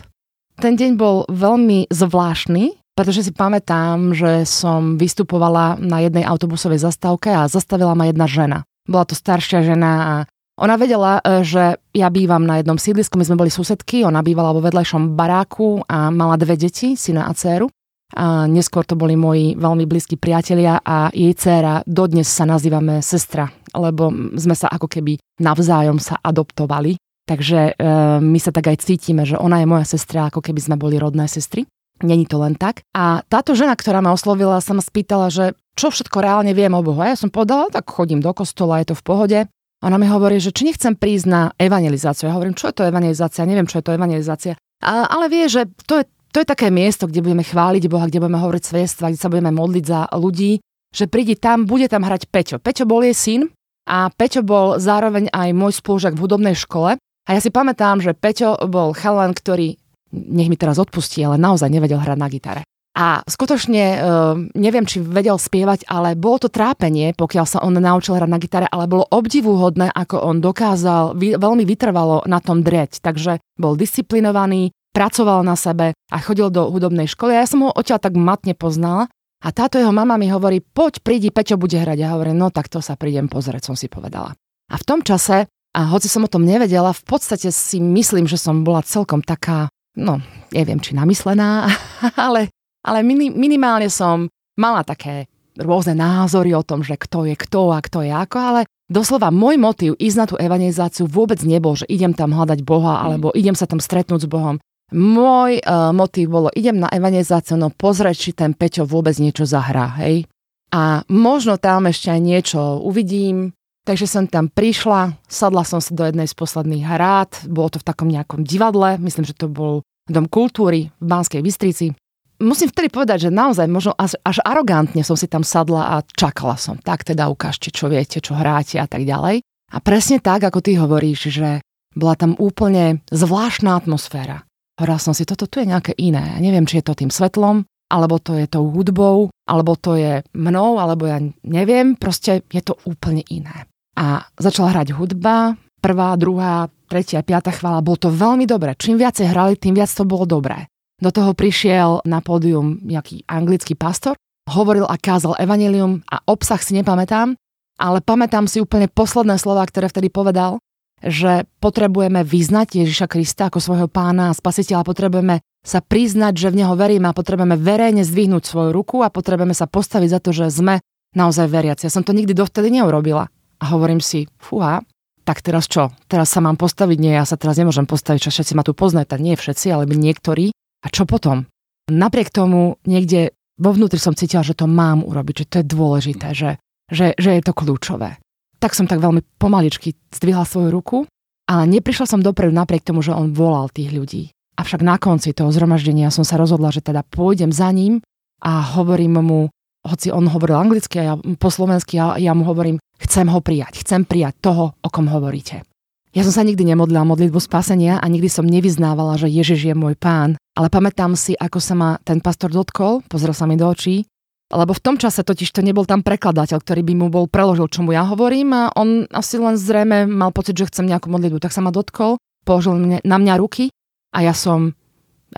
Ten 0.60 0.76
deň 0.76 0.90
bol 1.00 1.24
veľmi 1.32 1.88
zvláštny, 1.88 2.76
pretože 2.92 3.24
si 3.24 3.32
pamätám, 3.32 4.12
že 4.12 4.44
som 4.44 5.00
vystupovala 5.00 5.80
na 5.80 6.04
jednej 6.04 6.20
autobusovej 6.20 6.84
zastávke 6.84 7.32
a 7.32 7.48
zastavila 7.48 7.96
ma 7.96 8.12
jedna 8.12 8.28
žena. 8.28 8.58
Bola 8.88 9.04
to 9.04 9.18
staršia 9.18 9.64
žena 9.64 9.92
a 10.00 10.14
ona 10.60 10.76
vedela, 10.76 11.24
e, 11.24 11.40
že 11.40 11.80
ja 11.96 12.08
bývam 12.12 12.44
na 12.44 12.60
jednom 12.60 12.76
sídlisku, 12.76 13.16
my 13.16 13.24
sme 13.24 13.40
boli 13.40 13.50
susedky, 13.50 14.04
ona 14.04 14.20
bývala 14.20 14.52
vo 14.52 14.60
vedľajšom 14.60 15.16
baráku 15.16 15.88
a 15.88 16.12
mala 16.12 16.36
dve 16.36 16.60
deti, 16.60 17.00
syna 17.00 17.24
a 17.24 17.32
dceru. 17.32 17.72
A 18.10 18.44
neskôr 18.44 18.82
to 18.84 18.98
boli 18.98 19.14
moji 19.14 19.54
veľmi 19.54 19.86
blízki 19.86 20.18
priatelia 20.18 20.82
a 20.82 21.08
jej 21.14 21.32
dcéra, 21.32 21.86
dodnes 21.86 22.26
sa 22.26 22.42
nazývame 22.42 23.00
sestra, 23.00 23.46
lebo 23.70 24.10
sme 24.34 24.52
sa 24.58 24.66
ako 24.66 24.90
keby 24.90 25.16
navzájom 25.40 26.02
sa 26.02 26.18
adoptovali. 26.20 26.98
Takže 27.24 27.78
e, 27.78 27.82
my 28.20 28.38
sa 28.42 28.50
tak 28.50 28.68
aj 28.68 28.84
cítime, 28.84 29.22
že 29.24 29.38
ona 29.38 29.62
je 29.62 29.70
moja 29.70 29.86
sestra, 29.86 30.28
ako 30.28 30.42
keby 30.42 30.60
sme 30.60 30.76
boli 30.76 30.98
rodné 30.98 31.30
sestry. 31.30 31.64
Není 32.02 32.26
to 32.26 32.42
len 32.42 32.58
tak. 32.58 32.82
A 32.96 33.22
táto 33.30 33.54
žena, 33.54 33.78
ktorá 33.78 34.02
ma 34.02 34.10
oslovila, 34.10 34.58
sa 34.58 34.74
ma 34.74 34.82
spýtala, 34.82 35.30
že 35.30 35.54
čo 35.80 35.88
všetko 35.88 36.20
reálne 36.20 36.52
viem 36.52 36.76
o 36.76 36.84
Bohu. 36.84 37.00
A 37.00 37.08
ja 37.08 37.16
som 37.16 37.32
povedala, 37.32 37.72
tak 37.72 37.88
chodím 37.88 38.20
do 38.20 38.36
kostola, 38.36 38.84
je 38.84 38.92
to 38.92 38.96
v 39.00 39.06
pohode. 39.06 39.38
Ona 39.80 39.96
mi 39.96 40.04
hovorí, 40.04 40.36
že 40.36 40.52
či 40.52 40.68
nechcem 40.68 40.92
prísť 40.92 41.24
na 41.24 41.42
evangelizáciu. 41.56 42.28
Ja 42.28 42.36
hovorím, 42.36 42.52
čo 42.52 42.68
je 42.68 42.76
to 42.76 42.84
evangelizácia? 42.84 43.48
Neviem, 43.48 43.64
čo 43.64 43.80
je 43.80 43.84
to 43.88 43.96
evangelizácia. 43.96 44.60
A, 44.84 45.08
ale 45.08 45.32
vie, 45.32 45.48
že 45.48 45.64
to 45.88 46.04
je, 46.04 46.04
to 46.36 46.44
je 46.44 46.46
také 46.52 46.68
miesto, 46.68 47.08
kde 47.08 47.24
budeme 47.24 47.40
chváliť 47.40 47.88
Boha, 47.88 48.04
kde 48.04 48.20
budeme 48.20 48.44
hovoriť 48.44 48.62
svedstva, 48.62 49.08
kde 49.08 49.20
sa 49.24 49.32
budeme 49.32 49.56
modliť 49.56 49.84
za 49.88 50.00
ľudí, 50.12 50.60
že 50.92 51.08
prídi 51.08 51.32
tam, 51.40 51.64
bude 51.64 51.88
tam 51.88 52.04
hrať 52.04 52.28
Peťo. 52.28 52.60
Peťo 52.60 52.84
bol 52.84 53.00
jej 53.08 53.16
syn 53.16 53.40
a 53.88 54.12
Peťo 54.12 54.44
bol 54.44 54.76
zároveň 54.76 55.32
aj 55.32 55.48
môj 55.56 55.80
spolužak 55.80 56.12
v 56.12 56.28
hudobnej 56.28 56.56
škole. 56.60 57.00
A 57.00 57.30
ja 57.32 57.40
si 57.40 57.48
pamätám, 57.48 58.04
že 58.04 58.12
Peťo 58.12 58.60
bol 58.68 58.92
chalan, 58.92 59.32
ktorý, 59.32 59.80
nech 60.12 60.52
mi 60.52 60.60
teraz 60.60 60.76
odpustí, 60.76 61.24
ale 61.24 61.40
naozaj 61.40 61.72
nevedel 61.72 62.04
hrať 62.04 62.18
na 62.20 62.28
gitare. 62.28 62.62
A 62.90 63.22
skutočne 63.22 63.84
uh, 63.96 64.34
neviem, 64.58 64.82
či 64.82 64.98
vedel 64.98 65.38
spievať, 65.38 65.86
ale 65.86 66.18
bolo 66.18 66.42
to 66.42 66.48
trápenie, 66.50 67.14
pokiaľ 67.14 67.46
sa 67.46 67.62
on 67.62 67.78
naučil 67.78 68.18
hrať 68.18 68.30
na 68.30 68.42
gitare, 68.42 68.66
ale 68.66 68.90
bolo 68.90 69.06
obdivuhodné, 69.06 69.94
ako 69.94 70.18
on 70.18 70.42
dokázal 70.42 71.14
veľmi 71.14 71.62
vytrvalo 71.62 72.26
na 72.26 72.42
tom 72.42 72.66
dreť. 72.66 72.98
Takže 72.98 73.38
bol 73.54 73.78
disciplinovaný, 73.78 74.74
pracoval 74.90 75.46
na 75.46 75.54
sebe 75.54 75.94
a 75.94 76.16
chodil 76.18 76.50
do 76.50 76.66
hudobnej 76.66 77.06
školy. 77.06 77.38
Ja 77.38 77.46
som 77.46 77.62
ho 77.62 77.70
odtiaľ 77.70 78.02
tak 78.02 78.18
matne 78.18 78.58
poznala. 78.58 79.06
A 79.40 79.56
táto 79.56 79.80
jeho 79.80 79.94
mama 79.94 80.20
mi 80.20 80.28
hovorí, 80.28 80.60
poď, 80.60 81.00
prídi, 81.00 81.32
Peťo 81.32 81.56
bude 81.56 81.80
hrať. 81.80 81.96
Ja 81.96 82.12
hovorím, 82.12 82.36
no 82.36 82.52
tak 82.52 82.68
to 82.68 82.84
sa 82.84 82.92
prídem 83.00 83.24
pozrieť, 83.24 83.72
som 83.72 83.76
si 83.78 83.88
povedala. 83.88 84.36
A 84.68 84.76
v 84.76 84.84
tom 84.84 85.00
čase, 85.00 85.48
a 85.48 85.80
hoci 85.88 86.12
som 86.12 86.28
o 86.28 86.32
tom 86.32 86.44
nevedela, 86.44 86.92
v 86.92 87.04
podstate 87.08 87.48
si 87.48 87.80
myslím, 87.80 88.28
že 88.28 88.36
som 88.36 88.60
bola 88.60 88.84
celkom 88.84 89.24
taká, 89.24 89.72
no, 89.96 90.20
neviem, 90.52 90.76
či 90.76 90.92
namyslená, 90.92 91.72
ale 92.28 92.52
ale 92.84 93.04
minimálne 93.06 93.92
som 93.92 94.28
mala 94.56 94.84
také 94.84 95.28
rôzne 95.58 95.98
názory 95.98 96.56
o 96.56 96.64
tom, 96.64 96.80
že 96.80 96.96
kto 96.96 97.28
je 97.28 97.34
kto 97.36 97.74
a 97.74 97.78
kto 97.82 98.06
je 98.06 98.12
ako, 98.12 98.38
ale 98.38 98.60
doslova 98.88 99.28
môj 99.34 99.60
motív 99.60 99.92
ísť 99.98 100.16
na 100.16 100.26
tú 100.26 100.34
evangelizáciu 100.40 101.04
vôbec 101.10 101.40
nebol, 101.42 101.76
že 101.76 101.88
idem 101.90 102.16
tam 102.16 102.32
hľadať 102.32 102.64
Boha 102.64 103.04
alebo 103.04 103.30
mm. 103.30 103.36
idem 103.36 103.56
sa 103.56 103.68
tam 103.68 103.82
stretnúť 103.82 104.26
s 104.26 104.30
Bohom. 104.30 104.56
Môj 104.90 105.62
uh, 105.62 105.94
motív 105.94 106.34
bolo, 106.34 106.48
idem 106.50 106.82
na 106.82 106.90
evangelizáciu, 106.90 107.54
no 107.54 107.70
pozrieť, 107.70 108.16
či 108.18 108.30
ten 108.34 108.58
Peťo 108.58 108.82
vôbec 108.82 109.14
niečo 109.22 109.46
zahrá, 109.46 109.86
hej. 110.02 110.26
A 110.74 111.06
možno 111.06 111.62
tam 111.62 111.86
ešte 111.86 112.10
aj 112.10 112.18
niečo 112.18 112.58
uvidím, 112.82 113.54
takže 113.86 114.10
som 114.10 114.26
tam 114.26 114.50
prišla, 114.50 115.14
sadla 115.30 115.62
som 115.62 115.78
sa 115.78 115.94
do 115.94 116.02
jednej 116.02 116.26
z 116.26 116.34
posledných 116.34 116.90
hrát, 116.90 117.30
bolo 117.46 117.70
to 117.70 117.78
v 117.78 117.86
takom 117.86 118.10
nejakom 118.10 118.42
divadle, 118.42 118.98
myslím, 118.98 119.26
že 119.26 119.38
to 119.38 119.46
bol 119.46 119.86
Dom 120.10 120.26
kultúry 120.26 120.90
v 120.98 121.04
Banskej 121.06 121.38
Bystrici 121.38 121.94
musím 122.40 122.72
vtedy 122.72 122.88
povedať, 122.88 123.28
že 123.28 123.30
naozaj 123.30 123.68
možno 123.68 123.92
až, 123.94 124.16
až 124.24 124.40
arogantne 124.42 125.04
som 125.04 125.14
si 125.14 125.28
tam 125.28 125.44
sadla 125.44 126.00
a 126.00 126.02
čakala 126.02 126.56
som. 126.56 126.80
Tak 126.80 127.06
teda 127.06 127.28
ukážte, 127.28 127.70
čo 127.70 127.86
viete, 127.92 128.18
čo 128.18 128.34
hráte 128.34 128.80
a 128.80 128.88
tak 128.88 129.04
ďalej. 129.04 129.44
A 129.70 129.76
presne 129.78 130.18
tak, 130.18 130.42
ako 130.42 130.58
ty 130.64 130.74
hovoríš, 130.74 131.30
že 131.30 131.62
bola 131.94 132.18
tam 132.18 132.34
úplne 132.40 133.04
zvláštna 133.12 133.78
atmosféra. 133.78 134.42
Hovorila 134.80 134.98
som 134.98 135.14
si, 135.14 135.28
toto 135.28 135.46
tu 135.46 135.60
je 135.60 135.70
nejaké 135.70 135.92
iné. 136.00 136.34
Ja 136.34 136.38
neviem, 136.40 136.64
či 136.64 136.80
je 136.80 136.86
to 136.88 136.98
tým 136.98 137.12
svetlom, 137.12 137.68
alebo 137.90 138.16
to 138.22 138.38
je 138.38 138.46
tou 138.48 138.70
hudbou, 138.70 139.28
alebo 139.44 139.74
to 139.76 139.98
je 139.98 140.22
mnou, 140.34 140.78
alebo 140.78 141.10
ja 141.10 141.18
neviem, 141.44 141.98
proste 141.98 142.46
je 142.48 142.62
to 142.62 142.78
úplne 142.86 143.20
iné. 143.28 143.66
A 143.98 144.24
začala 144.38 144.72
hrať 144.72 144.94
hudba, 144.96 145.58
prvá, 145.82 146.14
druhá, 146.14 146.70
tretia, 146.86 147.26
piata 147.26 147.50
chvála, 147.50 147.84
bolo 147.84 147.98
to 147.98 148.10
veľmi 148.14 148.46
dobré. 148.46 148.78
Čím 148.78 148.96
viacej 149.02 149.34
hrali, 149.34 149.58
tým 149.58 149.74
viac 149.74 149.90
to 149.90 150.06
bolo 150.06 150.24
dobré. 150.24 150.70
Do 151.00 151.08
toho 151.08 151.32
prišiel 151.32 152.04
na 152.04 152.20
pódium 152.20 152.76
nejaký 152.84 153.24
anglický 153.24 153.72
pastor, 153.72 154.16
hovoril 154.52 154.84
a 154.84 155.00
kázal 155.00 155.36
evanelium 155.40 156.04
a 156.12 156.20
obsah 156.28 156.60
si 156.60 156.76
nepamätám, 156.76 157.36
ale 157.80 157.98
pamätám 158.04 158.44
si 158.44 158.60
úplne 158.60 158.92
posledné 158.92 159.40
slova, 159.40 159.64
ktoré 159.64 159.88
vtedy 159.88 160.12
povedal, 160.12 160.60
že 161.00 161.48
potrebujeme 161.64 162.20
vyznať 162.20 162.84
Ježiša 162.84 163.08
Krista 163.08 163.48
ako 163.48 163.56
svojho 163.56 163.88
pána 163.88 164.28
a 164.28 164.36
spasiteľa, 164.36 164.84
potrebujeme 164.84 165.40
sa 165.64 165.80
priznať, 165.80 166.36
že 166.36 166.48
v 166.52 166.64
Neho 166.64 166.76
veríme 166.76 167.08
a 167.08 167.16
potrebujeme 167.16 167.56
verejne 167.56 168.04
zdvihnúť 168.04 168.44
svoju 168.44 168.70
ruku 168.72 169.00
a 169.00 169.08
potrebujeme 169.08 169.56
sa 169.56 169.64
postaviť 169.64 170.08
za 170.12 170.20
to, 170.20 170.30
že 170.36 170.52
sme 170.52 170.84
naozaj 171.16 171.48
veriaci. 171.48 171.88
Ja 171.88 171.92
som 171.92 172.04
to 172.04 172.12
nikdy 172.12 172.36
dovtedy 172.36 172.68
neurobila. 172.68 173.32
A 173.60 173.64
hovorím 173.72 174.00
si, 174.00 174.28
fúha, 174.40 174.84
tak 175.24 175.44
teraz 175.44 175.68
čo? 175.68 175.92
Teraz 176.08 176.32
sa 176.32 176.40
mám 176.40 176.56
postaviť? 176.56 176.96
Nie, 176.96 177.20
ja 177.20 177.24
sa 177.28 177.36
teraz 177.36 177.60
nemôžem 177.60 177.84
postaviť, 177.84 178.28
čo 178.28 178.32
všetci 178.32 178.52
ma 178.56 178.64
tu 178.64 178.72
poznajú, 178.72 179.04
tak 179.04 179.20
nie 179.20 179.36
všetci, 179.36 179.66
ale 179.68 179.84
niektorí. 179.84 180.52
A 180.80 180.86
čo 180.88 181.04
potom? 181.04 181.44
Napriek 181.90 182.30
tomu 182.30 182.78
niekde 182.86 183.34
vo 183.60 183.76
vnútri 183.76 184.00
som 184.00 184.16
cítila, 184.16 184.40
že 184.40 184.56
to 184.56 184.64
mám 184.64 185.04
urobiť, 185.04 185.44
že 185.44 185.48
to 185.48 185.56
je 185.60 185.66
dôležité, 185.68 186.28
že, 186.32 186.50
že, 186.88 187.12
že 187.20 187.30
je 187.36 187.42
to 187.44 187.52
kľúčové. 187.52 188.16
Tak 188.56 188.72
som 188.72 188.88
tak 188.88 189.04
veľmi 189.04 189.20
pomaličky 189.36 189.96
zdvihla 190.12 190.48
svoju 190.48 190.68
ruku, 190.72 190.98
ale 191.44 191.64
neprišla 191.68 192.06
som 192.08 192.24
dopredu 192.24 192.56
napriek 192.56 192.86
tomu, 192.86 193.04
že 193.04 193.12
on 193.12 193.36
volal 193.36 193.68
tých 193.68 193.92
ľudí. 193.92 194.32
Avšak 194.56 194.80
na 194.84 194.96
konci 195.00 195.32
toho 195.32 195.52
zhromaždenia 195.52 196.12
som 196.12 196.24
sa 196.24 196.36
rozhodla, 196.40 196.72
že 196.72 196.84
teda 196.84 197.04
pôjdem 197.04 197.52
za 197.52 197.68
ním 197.72 198.04
a 198.44 198.60
hovorím 198.76 199.20
mu, 199.20 199.40
hoci 199.84 200.12
on 200.12 200.28
hovoril 200.28 200.60
anglicky 200.60 201.00
a 201.00 201.04
ja 201.04 201.14
po 201.16 201.48
slovensky, 201.48 201.96
ja, 201.96 202.20
ja 202.20 202.36
mu 202.36 202.44
hovorím, 202.44 202.76
chcem 203.00 203.28
ho 203.32 203.40
prijať, 203.40 203.80
chcem 203.80 204.04
prijať 204.04 204.36
toho, 204.40 204.76
o 204.76 204.88
kom 204.92 205.08
hovoríte. 205.08 205.64
Ja 206.10 206.26
som 206.26 206.34
sa 206.34 206.42
nikdy 206.42 206.66
nemodlila 206.74 207.06
modlitbu 207.06 207.38
spasenia 207.38 208.02
a 208.02 208.06
nikdy 208.10 208.26
som 208.26 208.42
nevyznávala, 208.42 209.14
že 209.14 209.30
Ježiš 209.30 209.70
je 209.70 209.74
môj 209.78 209.94
pán, 209.94 210.34
ale 210.58 210.66
pamätám 210.66 211.14
si, 211.14 211.38
ako 211.38 211.62
sa 211.62 211.78
ma 211.78 211.90
ten 212.02 212.18
pastor 212.18 212.50
dotkol, 212.50 213.06
pozrel 213.06 213.30
sa 213.30 213.46
mi 213.46 213.54
do 213.54 213.70
očí, 213.70 214.10
lebo 214.50 214.74
v 214.74 214.82
tom 214.82 214.98
čase 214.98 215.22
totiž 215.22 215.54
to 215.54 215.62
nebol 215.62 215.86
tam 215.86 216.02
prekladateľ, 216.02 216.58
ktorý 216.58 216.82
by 216.82 216.94
mu 216.98 217.06
bol 217.14 217.30
preložil, 217.30 217.70
čo 217.70 217.86
mu 217.86 217.94
ja 217.94 218.02
hovorím 218.02 218.50
a 218.50 218.74
on 218.74 219.06
asi 219.14 219.38
len 219.38 219.54
zrejme 219.54 220.10
mal 220.10 220.34
pocit, 220.34 220.58
že 220.58 220.66
chcem 220.66 220.90
nejakú 220.90 221.06
modlitbu, 221.06 221.38
tak 221.38 221.54
sa 221.54 221.62
ma 221.62 221.70
dotkol, 221.70 222.18
položil 222.42 222.74
mne, 222.74 222.98
na 223.06 223.14
mňa 223.14 223.38
ruky 223.38 223.70
a 224.10 224.26
ja 224.26 224.34
som, 224.34 224.74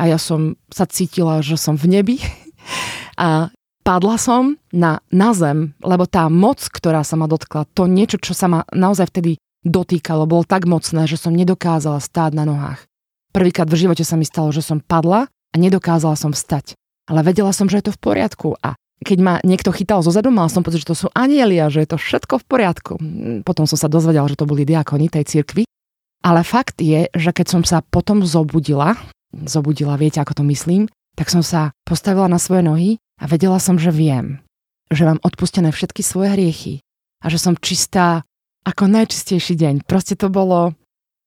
a 0.01 0.09
ja 0.09 0.17
som 0.17 0.57
sa 0.73 0.89
cítila, 0.89 1.45
že 1.45 1.61
som 1.61 1.77
v 1.77 2.01
nebi. 2.01 2.17
A 3.21 3.53
padla 3.85 4.17
som 4.17 4.57
na, 4.73 5.05
na 5.13 5.37
zem, 5.37 5.77
lebo 5.85 6.09
tá 6.09 6.33
moc, 6.33 6.65
ktorá 6.65 7.05
sa 7.05 7.21
ma 7.21 7.29
dotkla, 7.29 7.69
to 7.77 7.85
niečo, 7.85 8.17
čo 8.17 8.33
sa 8.33 8.49
ma 8.49 8.65
naozaj 8.73 9.13
vtedy 9.13 9.37
dotýkalo, 9.63 10.27
bolo 10.27 10.45
tak 10.47 10.67
mocné, 10.67 11.07
že 11.07 11.19
som 11.19 11.35
nedokázala 11.35 11.99
stáť 12.03 12.35
na 12.35 12.45
nohách. 12.47 12.87
Prvýkrát 13.33 13.67
v 13.71 13.89
živote 13.89 14.05
sa 14.05 14.19
mi 14.21 14.29
stalo, 14.29 14.53
že 14.53 14.61
som 14.61 14.83
padla 14.83 15.27
a 15.27 15.55
nedokázala 15.57 16.15
som 16.19 16.35
vstať. 16.35 16.77
Ale 17.09 17.25
vedela 17.27 17.51
som, 17.51 17.67
že 17.67 17.81
je 17.81 17.91
to 17.91 17.97
v 17.97 18.03
poriadku 18.03 18.55
a 18.61 18.77
keď 19.03 19.19
ma 19.19 19.35
niekto 19.43 19.75
chytal 19.75 19.99
zo 20.07 20.15
zadu, 20.15 20.31
mal 20.31 20.47
som 20.47 20.63
pocit, 20.63 20.87
že 20.87 20.95
to 20.95 20.97
sú 20.97 21.07
anieli 21.11 21.59
a 21.59 21.67
že 21.67 21.83
je 21.83 21.91
to 21.91 21.99
všetko 21.99 22.39
v 22.39 22.45
poriadku. 22.47 22.93
Potom 23.43 23.67
som 23.67 23.75
sa 23.75 23.91
dozvedela, 23.91 24.31
že 24.31 24.39
to 24.39 24.47
boli 24.47 24.63
diakoni 24.63 25.11
tej 25.11 25.27
cirkvi. 25.27 25.67
Ale 26.23 26.47
fakt 26.47 26.79
je, 26.79 27.11
že 27.11 27.31
keď 27.35 27.47
som 27.51 27.63
sa 27.67 27.83
potom 27.83 28.23
zobudila, 28.23 28.95
zobudila, 29.35 29.99
viete, 29.99 30.23
ako 30.23 30.39
to 30.39 30.45
myslím, 30.47 30.87
tak 31.19 31.35
som 31.35 31.43
sa 31.43 31.75
postavila 31.83 32.31
na 32.31 32.39
svoje 32.39 32.63
nohy 32.63 32.91
a 33.19 33.27
vedela 33.27 33.59
som, 33.59 33.75
že 33.75 33.91
viem. 33.91 34.39
že 34.93 35.09
mám 35.09 35.19
odpustené 35.25 35.73
všetky 35.73 36.05
svoje 36.05 36.37
hriechy 36.37 36.75
a 37.25 37.33
že 37.33 37.41
som 37.41 37.57
čistá 37.57 38.29
ako 38.63 38.85
najčistejší 38.91 39.55
deň. 39.59 39.75
Proste 39.87 40.15
to 40.15 40.31
bolo, 40.31 40.75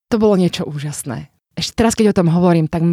to 0.08 0.15
bolo 0.15 0.39
niečo 0.39 0.63
úžasné. 0.63 1.32
Ešte 1.56 1.75
teraz, 1.80 1.96
keď 1.96 2.12
o 2.12 2.18
tom 2.18 2.27
hovorím, 2.32 2.68
tak 2.68 2.84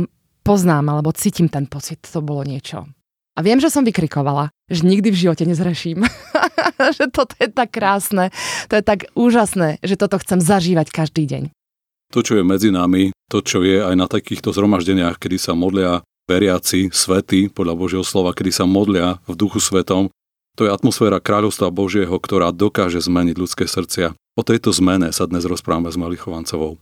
poznám 0.42 0.90
alebo 0.90 1.14
cítim 1.14 1.50
ten 1.50 1.66
pocit, 1.66 2.02
to 2.02 2.22
bolo 2.22 2.42
niečo. 2.46 2.86
A 3.32 3.40
viem, 3.40 3.56
že 3.58 3.72
som 3.72 3.86
vykrikovala, 3.86 4.52
že 4.68 4.84
nikdy 4.84 5.08
v 5.08 5.20
živote 5.26 5.48
nezreším. 5.48 6.04
že 6.98 7.08
toto 7.08 7.32
je 7.40 7.48
tak 7.48 7.72
krásne, 7.72 8.28
to 8.68 8.76
je 8.76 8.84
tak 8.84 9.08
úžasné, 9.16 9.80
že 9.80 9.96
toto 9.96 10.20
chcem 10.20 10.42
zažívať 10.42 10.92
každý 10.92 11.24
deň. 11.24 11.42
To, 12.12 12.20
čo 12.20 12.36
je 12.36 12.44
medzi 12.44 12.68
nami, 12.68 13.16
to, 13.32 13.40
čo 13.40 13.64
je 13.64 13.80
aj 13.80 13.94
na 13.96 14.04
takýchto 14.04 14.52
zhromaždeniach, 14.52 15.16
kedy 15.16 15.40
sa 15.40 15.56
modlia 15.56 16.04
veriaci, 16.28 16.92
svety, 16.92 17.48
podľa 17.48 17.74
Božieho 17.74 18.04
slova, 18.04 18.36
kedy 18.36 18.52
sa 18.52 18.68
modlia 18.68 19.24
v 19.24 19.34
duchu 19.34 19.64
svetom, 19.64 20.12
to 20.52 20.68
je 20.68 20.70
atmosféra 20.70 21.16
kráľovstva 21.16 21.72
Božieho, 21.72 22.12
ktorá 22.12 22.52
dokáže 22.52 23.00
zmeniť 23.00 23.36
ľudské 23.40 23.64
srdcia. 23.64 24.12
O 24.32 24.40
tejto 24.40 24.72
zmene 24.72 25.12
sa 25.12 25.28
dnes 25.28 25.44
rozprávame 25.44 25.92
s 25.92 26.00
Malichovancovou. 26.00 26.80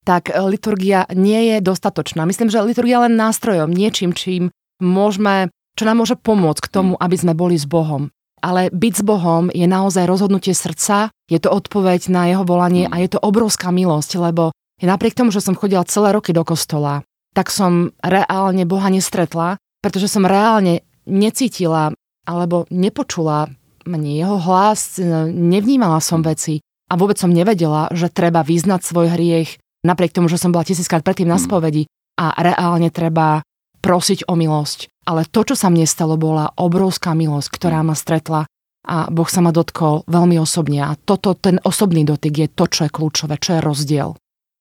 tak 0.10 0.34
liturgia 0.34 1.06
nie 1.13 1.54
je 1.54 1.58
dostatočná. 1.62 2.25
Myslím, 2.25 2.50
že 2.50 2.66
liturgia 2.66 2.98
je 2.98 3.04
len 3.06 3.13
nástrojom, 3.13 3.70
niečím, 3.70 4.18
čím 4.18 4.50
môžeme, 4.82 5.54
čo 5.78 5.86
nám 5.86 6.01
môže 6.01 6.18
pomôcť 6.18 6.66
k 6.66 6.74
tomu, 6.74 6.98
aby 6.98 7.13
sme 7.13 7.38
boli 7.38 7.54
s 7.54 7.70
Bohom. 7.70 8.10
Ale 8.42 8.74
byť 8.74 8.94
s 8.98 9.04
Bohom 9.06 9.54
je 9.54 9.70
naozaj 9.70 10.10
rozhodnutie 10.10 10.58
srdca, 10.58 11.13
je 11.30 11.38
to 11.38 11.54
odpoveď 11.54 12.10
na 12.10 12.25
jeho 12.25 12.42
volanie 12.42 12.89
a 12.89 12.98
je 12.98 13.13
to 13.13 13.22
obrovská 13.22 13.70
milosť, 13.70 14.18
lebo 14.18 14.50
napriek 14.82 15.13
tomu, 15.13 15.30
že 15.30 15.46
som 15.46 15.54
chodila 15.54 15.86
celé 15.86 16.10
roky 16.10 16.34
do 16.34 16.42
kostola, 16.42 17.06
tak 17.38 17.54
som 17.54 17.94
reálne 18.01 18.66
Boha 18.66 18.89
nestretla, 18.89 19.62
pretože 19.78 20.10
som 20.10 20.25
reálne 20.25 20.82
necítila 21.06 21.94
alebo 22.25 22.66
nepočula 22.74 23.54
ani 23.86 24.18
jeho 24.18 24.42
hlas, 24.42 24.98
nevnímala 25.30 26.01
som 26.01 26.25
veci 26.25 26.66
a 26.89 26.98
vôbec 26.98 27.22
som 27.22 27.30
nevedela, 27.30 27.94
že 27.94 28.10
treba 28.10 28.42
vyznať 28.42 28.82
svoj 28.82 29.13
hriech, 29.13 29.62
napriek 29.86 30.15
tomu, 30.15 30.27
že 30.27 30.39
som 30.39 30.51
bola 30.51 30.67
tisíckrát 30.67 31.03
predtým 31.03 31.29
na 31.29 31.39
mm. 31.39 31.43
spovedi 31.43 31.83
a 32.19 32.36
reálne 32.36 32.91
treba 32.91 33.43
prosiť 33.79 34.27
o 34.27 34.36
milosť. 34.36 34.91
Ale 35.07 35.25
to, 35.25 35.41
čo 35.48 35.55
sa 35.55 35.71
mne 35.71 35.88
stalo, 35.88 36.19
bola 36.19 36.51
obrovská 36.59 37.15
milosť, 37.15 37.50
ktorá 37.50 37.81
ma 37.81 37.95
stretla 37.95 38.45
a 38.86 39.07
Boh 39.12 39.27
sa 39.27 39.39
ma 39.43 39.51
dotkol 39.55 40.07
veľmi 40.07 40.39
osobne. 40.39 40.83
A 40.83 40.95
toto, 41.00 41.36
ten 41.36 41.59
osobný 41.63 42.03
dotyk 42.03 42.33
je 42.36 42.48
to, 42.51 42.65
čo 42.67 42.88
je 42.88 42.91
kľúčové, 42.93 43.39
čo 43.39 43.57
je 43.57 43.65
rozdiel. 43.65 44.09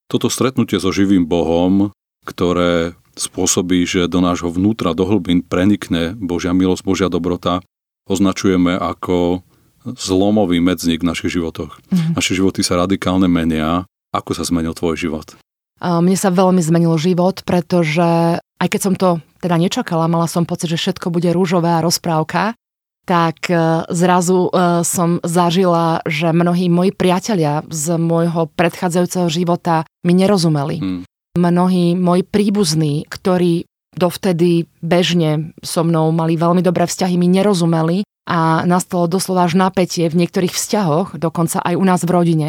Toto 0.09 0.27
stretnutie 0.31 0.81
so 0.81 0.89
živým 0.89 1.29
Bohom, 1.29 1.93
ktoré 2.25 2.97
spôsobí, 3.19 3.83
že 3.83 4.07
do 4.07 4.23
nášho 4.23 4.49
vnútra, 4.49 4.95
do 4.95 5.05
hlbín 5.05 5.43
prenikne 5.43 6.15
Božia 6.15 6.55
milosť, 6.55 6.81
Božia 6.81 7.09
dobrota, 7.11 7.59
označujeme 8.07 8.79
ako 8.79 9.43
zlomový 9.85 10.59
medzník 10.63 11.03
v 11.03 11.09
našich 11.13 11.35
životoch. 11.35 11.79
Mm-hmm. 11.91 12.15
Naše 12.15 12.33
životy 12.35 12.63
sa 12.65 12.79
radikálne 12.79 13.27
menia 13.29 13.85
ako 14.15 14.37
sa 14.37 14.43
zmenil 14.45 14.73
tvoj 14.73 14.97
život? 14.97 15.37
Mne 15.79 16.17
sa 16.19 16.27
veľmi 16.27 16.59
zmenil 16.59 16.91
život, 16.99 17.41
pretože 17.47 18.39
aj 18.39 18.67
keď 18.67 18.81
som 18.83 18.95
to 18.99 19.23
teda 19.39 19.55
nečakala, 19.55 20.11
mala 20.11 20.27
som 20.27 20.43
pocit, 20.43 20.75
že 20.75 20.81
všetko 20.81 21.07
bude 21.07 21.31
rúžové 21.31 21.71
a 21.71 21.83
rozprávka, 21.83 22.59
tak 23.07 23.49
e, 23.49 23.87
zrazu 23.89 24.51
e, 24.51 24.83
som 24.85 25.17
zažila, 25.25 26.05
že 26.05 26.29
mnohí 26.29 26.69
moji 26.69 26.93
priatelia 26.93 27.65
z 27.71 27.97
môjho 27.97 28.51
predchádzajúceho 28.53 29.31
života 29.31 29.87
mi 30.05 30.13
nerozumeli. 30.13 30.77
Hmm. 30.77 31.01
Mnohí 31.33 31.97
moji 31.97 32.21
príbuzní, 32.21 33.09
ktorí 33.09 33.65
dovtedy 33.97 34.69
bežne 34.85 35.55
so 35.65 35.81
mnou 35.81 36.13
mali 36.13 36.37
veľmi 36.37 36.61
dobré 36.61 36.85
vzťahy, 36.85 37.17
mi 37.17 37.25
nerozumeli 37.31 38.05
a 38.29 38.61
nastalo 38.69 39.09
doslova 39.09 39.49
až 39.49 39.57
napätie 39.57 40.05
v 40.05 40.19
niektorých 40.21 40.53
vzťahoch, 40.53 41.17
dokonca 41.17 41.65
aj 41.65 41.73
u 41.73 41.83
nás 41.87 42.05
v 42.05 42.13
rodine. 42.13 42.47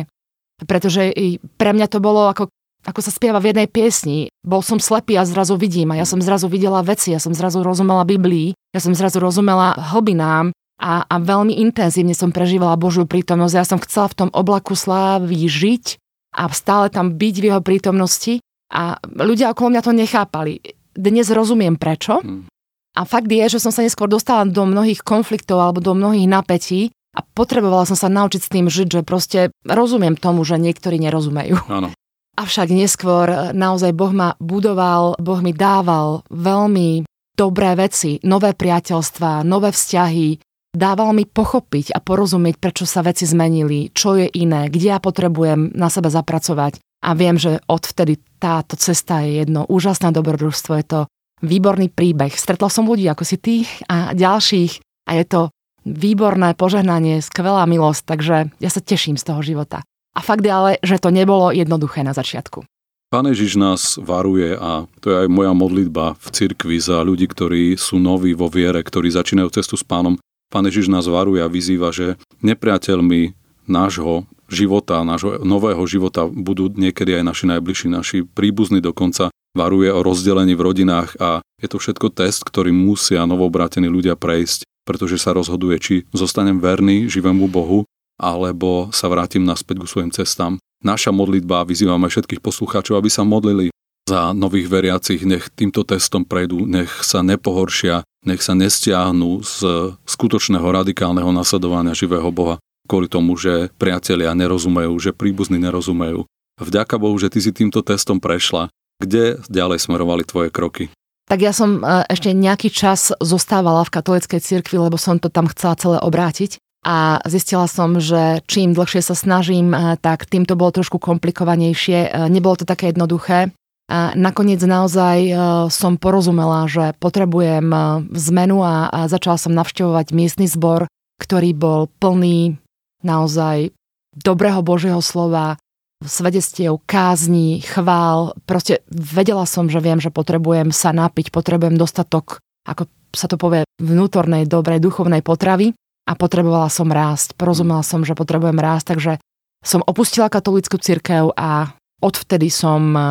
Pretože 0.64 1.12
pre 1.56 1.70
mňa 1.72 1.86
to 1.88 1.98
bolo 2.02 2.28
ako 2.28 2.48
ako 2.80 3.04
sa 3.04 3.12
spieva 3.12 3.36
v 3.44 3.52
jednej 3.52 3.68
piesni. 3.68 4.32
Bol 4.40 4.64
som 4.64 4.80
slepý 4.80 5.20
a 5.20 5.28
zrazu 5.28 5.60
vidím 5.60 5.92
a 5.92 6.00
ja 6.00 6.08
som 6.08 6.16
zrazu 6.16 6.48
videla 6.48 6.80
veci, 6.80 7.12
ja 7.12 7.20
som 7.20 7.36
zrazu 7.36 7.60
rozumela 7.60 8.08
Biblii, 8.08 8.56
ja 8.72 8.80
som 8.80 8.96
zrazu 8.96 9.20
rozumela 9.20 9.76
hlbinám 9.76 10.56
a, 10.80 11.04
a 11.04 11.14
veľmi 11.20 11.60
intenzívne 11.60 12.16
som 12.16 12.32
prežívala 12.32 12.80
Božiu 12.80 13.04
prítomnosť. 13.04 13.54
Ja 13.54 13.68
som 13.68 13.84
chcela 13.84 14.08
v 14.08 14.18
tom 14.24 14.30
oblaku 14.32 14.72
slávy 14.72 15.44
žiť 15.44 16.00
a 16.40 16.48
stále 16.56 16.88
tam 16.88 17.20
byť 17.20 17.34
v 17.36 17.46
jeho 17.52 17.60
prítomnosti 17.60 18.40
a 18.72 18.96
ľudia 19.04 19.52
okolo 19.52 19.76
mňa 19.76 19.82
to 19.84 19.92
nechápali. 19.92 20.54
Dnes 20.96 21.28
rozumiem 21.28 21.76
prečo. 21.76 22.24
Hmm. 22.24 22.48
A 22.96 23.06
fakt 23.06 23.30
je, 23.30 23.46
že 23.46 23.62
som 23.62 23.70
sa 23.70 23.86
neskôr 23.86 24.10
dostala 24.10 24.42
do 24.48 24.66
mnohých 24.66 25.06
konfliktov 25.06 25.62
alebo 25.62 25.78
do 25.78 25.94
mnohých 25.94 26.26
napätí, 26.26 26.90
a 27.10 27.20
potrebovala 27.22 27.86
som 27.90 27.98
sa 27.98 28.06
naučiť 28.06 28.40
s 28.40 28.52
tým 28.52 28.66
žiť, 28.70 28.88
že 28.88 29.02
proste 29.02 29.40
rozumiem 29.66 30.14
tomu, 30.14 30.46
že 30.46 30.60
niektorí 30.62 31.02
nerozumejú. 31.02 31.58
Áno. 31.66 31.90
Avšak 32.38 32.70
neskôr 32.72 33.52
naozaj 33.52 33.92
Boh 33.92 34.14
ma 34.14 34.38
budoval, 34.38 35.18
Boh 35.18 35.40
mi 35.42 35.50
dával 35.50 36.22
veľmi 36.30 37.04
dobré 37.34 37.74
veci, 37.76 38.22
nové 38.22 38.54
priateľstvá, 38.54 39.42
nové 39.42 39.74
vzťahy, 39.74 40.38
dával 40.70 41.10
mi 41.12 41.26
pochopiť 41.26 41.92
a 41.92 41.98
porozumieť, 41.98 42.56
prečo 42.62 42.86
sa 42.86 43.02
veci 43.02 43.26
zmenili, 43.26 43.90
čo 43.90 44.14
je 44.14 44.30
iné, 44.30 44.70
kde 44.70 44.94
ja 44.94 44.98
potrebujem 45.02 45.74
na 45.74 45.90
sebe 45.90 46.08
zapracovať. 46.08 46.78
A 47.00 47.16
viem, 47.16 47.40
že 47.40 47.64
odvtedy 47.64 48.20
táto 48.36 48.76
cesta 48.76 49.24
je 49.24 49.40
jedno 49.40 49.64
úžasné 49.66 50.12
dobrodružstvo, 50.12 50.72
je 50.76 50.86
to 50.86 51.00
výborný 51.40 51.88
príbeh. 51.88 52.32
Stretla 52.36 52.68
som 52.68 52.84
ľudí 52.84 53.08
ako 53.08 53.24
si 53.24 53.36
ty 53.40 53.54
a 53.88 54.12
ďalších 54.12 54.80
a 55.08 55.16
je 55.16 55.24
to 55.24 55.40
výborné 55.84 56.52
požehnanie, 56.56 57.25
skvelá 57.25 57.64
milosť, 57.64 58.02
takže 58.04 58.37
ja 58.60 58.70
sa 58.70 58.80
teším 58.80 59.16
z 59.16 59.25
toho 59.26 59.40
života. 59.40 59.80
A 60.14 60.20
fakt 60.20 60.42
je 60.42 60.52
ale, 60.52 60.72
že 60.82 60.99
to 60.99 61.14
nebolo 61.14 61.54
jednoduché 61.54 62.02
na 62.02 62.10
začiatku. 62.10 62.66
Pán 63.10 63.26
Ježiš 63.26 63.58
nás 63.58 63.99
varuje 63.99 64.54
a 64.54 64.87
to 65.02 65.10
je 65.10 65.16
aj 65.26 65.28
moja 65.30 65.50
modlitba 65.50 66.14
v 66.14 66.26
cirkvi 66.30 66.78
za 66.78 67.02
ľudí, 67.02 67.26
ktorí 67.26 67.75
sú 67.75 67.99
noví 67.99 68.38
vo 68.38 68.46
viere, 68.46 68.78
ktorí 68.87 69.10
začínajú 69.10 69.50
cestu 69.50 69.75
s 69.75 69.82
pánom. 69.82 70.14
Pán 70.46 70.62
Ježiš 70.70 70.87
nás 70.87 71.10
varuje 71.10 71.42
a 71.42 71.50
vyzýva, 71.50 71.90
že 71.90 72.14
nepriateľmi 72.38 73.34
nášho 73.66 74.30
života, 74.46 75.02
nášho 75.02 75.42
nového 75.42 75.82
života 75.90 76.26
budú 76.30 76.70
niekedy 76.70 77.18
aj 77.18 77.25
naši 77.26 77.44
najbližší, 77.50 77.87
naši 77.90 78.18
príbuzní 78.22 78.78
dokonca. 78.78 79.34
Varuje 79.58 79.90
o 79.90 80.06
rozdelení 80.06 80.54
v 80.54 80.62
rodinách 80.70 81.18
a 81.18 81.42
je 81.58 81.66
to 81.66 81.82
všetko 81.82 82.14
test, 82.14 82.46
ktorý 82.46 82.70
musia 82.70 83.26
novobrátení 83.26 83.90
ľudia 83.90 84.14
prejsť 84.14 84.69
pretože 84.90 85.23
sa 85.23 85.30
rozhoduje, 85.30 85.78
či 85.78 85.94
zostanem 86.11 86.59
verný 86.59 87.06
živému 87.06 87.47
Bohu, 87.47 87.87
alebo 88.18 88.90
sa 88.90 89.06
vrátim 89.06 89.47
naspäť 89.47 89.78
ku 89.78 89.87
svojim 89.87 90.11
cestám. 90.11 90.59
Naša 90.82 91.14
modlitba, 91.14 91.62
vyzývame 91.62 92.11
všetkých 92.11 92.42
poslucháčov, 92.42 92.99
aby 92.99 93.06
sa 93.06 93.23
modlili 93.23 93.70
za 94.11 94.35
nových 94.35 94.66
veriacich, 94.66 95.23
nech 95.23 95.47
týmto 95.54 95.87
testom 95.87 96.26
prejdú, 96.26 96.66
nech 96.66 96.90
sa 97.06 97.23
nepohoršia, 97.23 98.02
nech 98.26 98.42
sa 98.42 98.59
nestiahnu 98.59 99.47
z 99.47 99.59
skutočného 100.02 100.66
radikálneho 100.66 101.30
nasledovania 101.30 101.94
živého 101.94 102.26
Boha 102.35 102.59
kvôli 102.90 103.06
tomu, 103.06 103.38
že 103.38 103.70
priatelia 103.78 104.35
nerozumejú, 104.35 104.99
že 104.99 105.14
príbuzní 105.14 105.62
nerozumejú. 105.62 106.26
Vďaka 106.59 106.99
Bohu, 106.99 107.14
že 107.23 107.30
ty 107.30 107.38
si 107.38 107.54
týmto 107.54 107.87
testom 107.87 108.18
prešla. 108.18 108.66
Kde 108.99 109.38
ďalej 109.47 109.87
smerovali 109.87 110.26
tvoje 110.26 110.50
kroky? 110.50 110.90
Tak 111.30 111.38
ja 111.38 111.54
som 111.54 111.78
e, 111.78 112.02
ešte 112.10 112.34
nejaký 112.34 112.75
čas 112.75 113.14
zostávala 113.22 113.87
v 113.87 113.94
katolickej 113.94 114.42
cirkvi, 114.42 114.82
lebo 114.82 114.99
som 114.99 115.22
to 115.22 115.30
tam 115.30 115.46
chcela 115.46 115.78
celé 115.78 116.02
obrátiť. 116.02 116.58
A 116.82 117.22
zistila 117.22 117.70
som, 117.70 118.02
že 118.02 118.42
čím 118.50 118.75
dlhšie 118.75 118.99
sa 118.99 119.14
snažím, 119.14 119.70
e, 119.70 119.94
tak 120.02 120.26
tým 120.26 120.42
to 120.42 120.58
bolo 120.58 120.75
trošku 120.75 120.99
komplikovanejšie. 120.99 121.99
E, 122.02 122.08
nebolo 122.26 122.58
to 122.58 122.66
také 122.66 122.90
jednoduché. 122.90 123.54
A 123.90 124.14
nakoniec 124.14 124.62
naozaj 124.62 125.34
som 125.66 125.99
porozumela, 125.99 126.70
že 126.70 126.94
potrebujem 127.02 127.75
zmenu 128.14 128.62
a, 128.62 128.87
a 128.87 129.10
začala 129.10 129.34
som 129.34 129.50
navštevovať 129.50 130.14
miestny 130.14 130.46
zbor, 130.46 130.87
ktorý 131.18 131.50
bol 131.58 131.90
plný 131.99 132.54
naozaj 133.02 133.75
dobrého 134.14 134.62
Božieho 134.62 135.02
slova, 135.02 135.58
svedectiev, 136.04 136.80
kázni, 136.88 137.61
chvál. 137.61 138.33
Proste 138.49 138.80
vedela 138.88 139.45
som, 139.45 139.69
že 139.69 139.80
viem, 139.85 140.00
že 140.00 140.09
potrebujem 140.09 140.73
sa 140.73 140.97
napiť, 140.97 141.28
potrebujem 141.28 141.76
dostatok, 141.76 142.40
ako 142.64 142.88
sa 143.12 143.26
to 143.28 143.37
povie, 143.37 143.66
vnútornej, 143.83 144.47
dobrej, 144.47 144.80
duchovnej 144.80 145.21
potravy 145.21 145.76
a 146.09 146.12
potrebovala 146.16 146.73
som 146.73 146.88
rásť. 146.88 147.37
Porozumela 147.37 147.85
som, 147.85 148.07
že 148.07 148.16
potrebujem 148.16 148.57
rásť, 148.57 148.97
takže 148.97 149.12
som 149.61 149.85
opustila 149.85 150.33
katolickú 150.33 150.80
cirkev 150.80 151.37
a 151.37 151.76
odvtedy 152.00 152.49
som 152.49 152.97
e, 152.97 153.02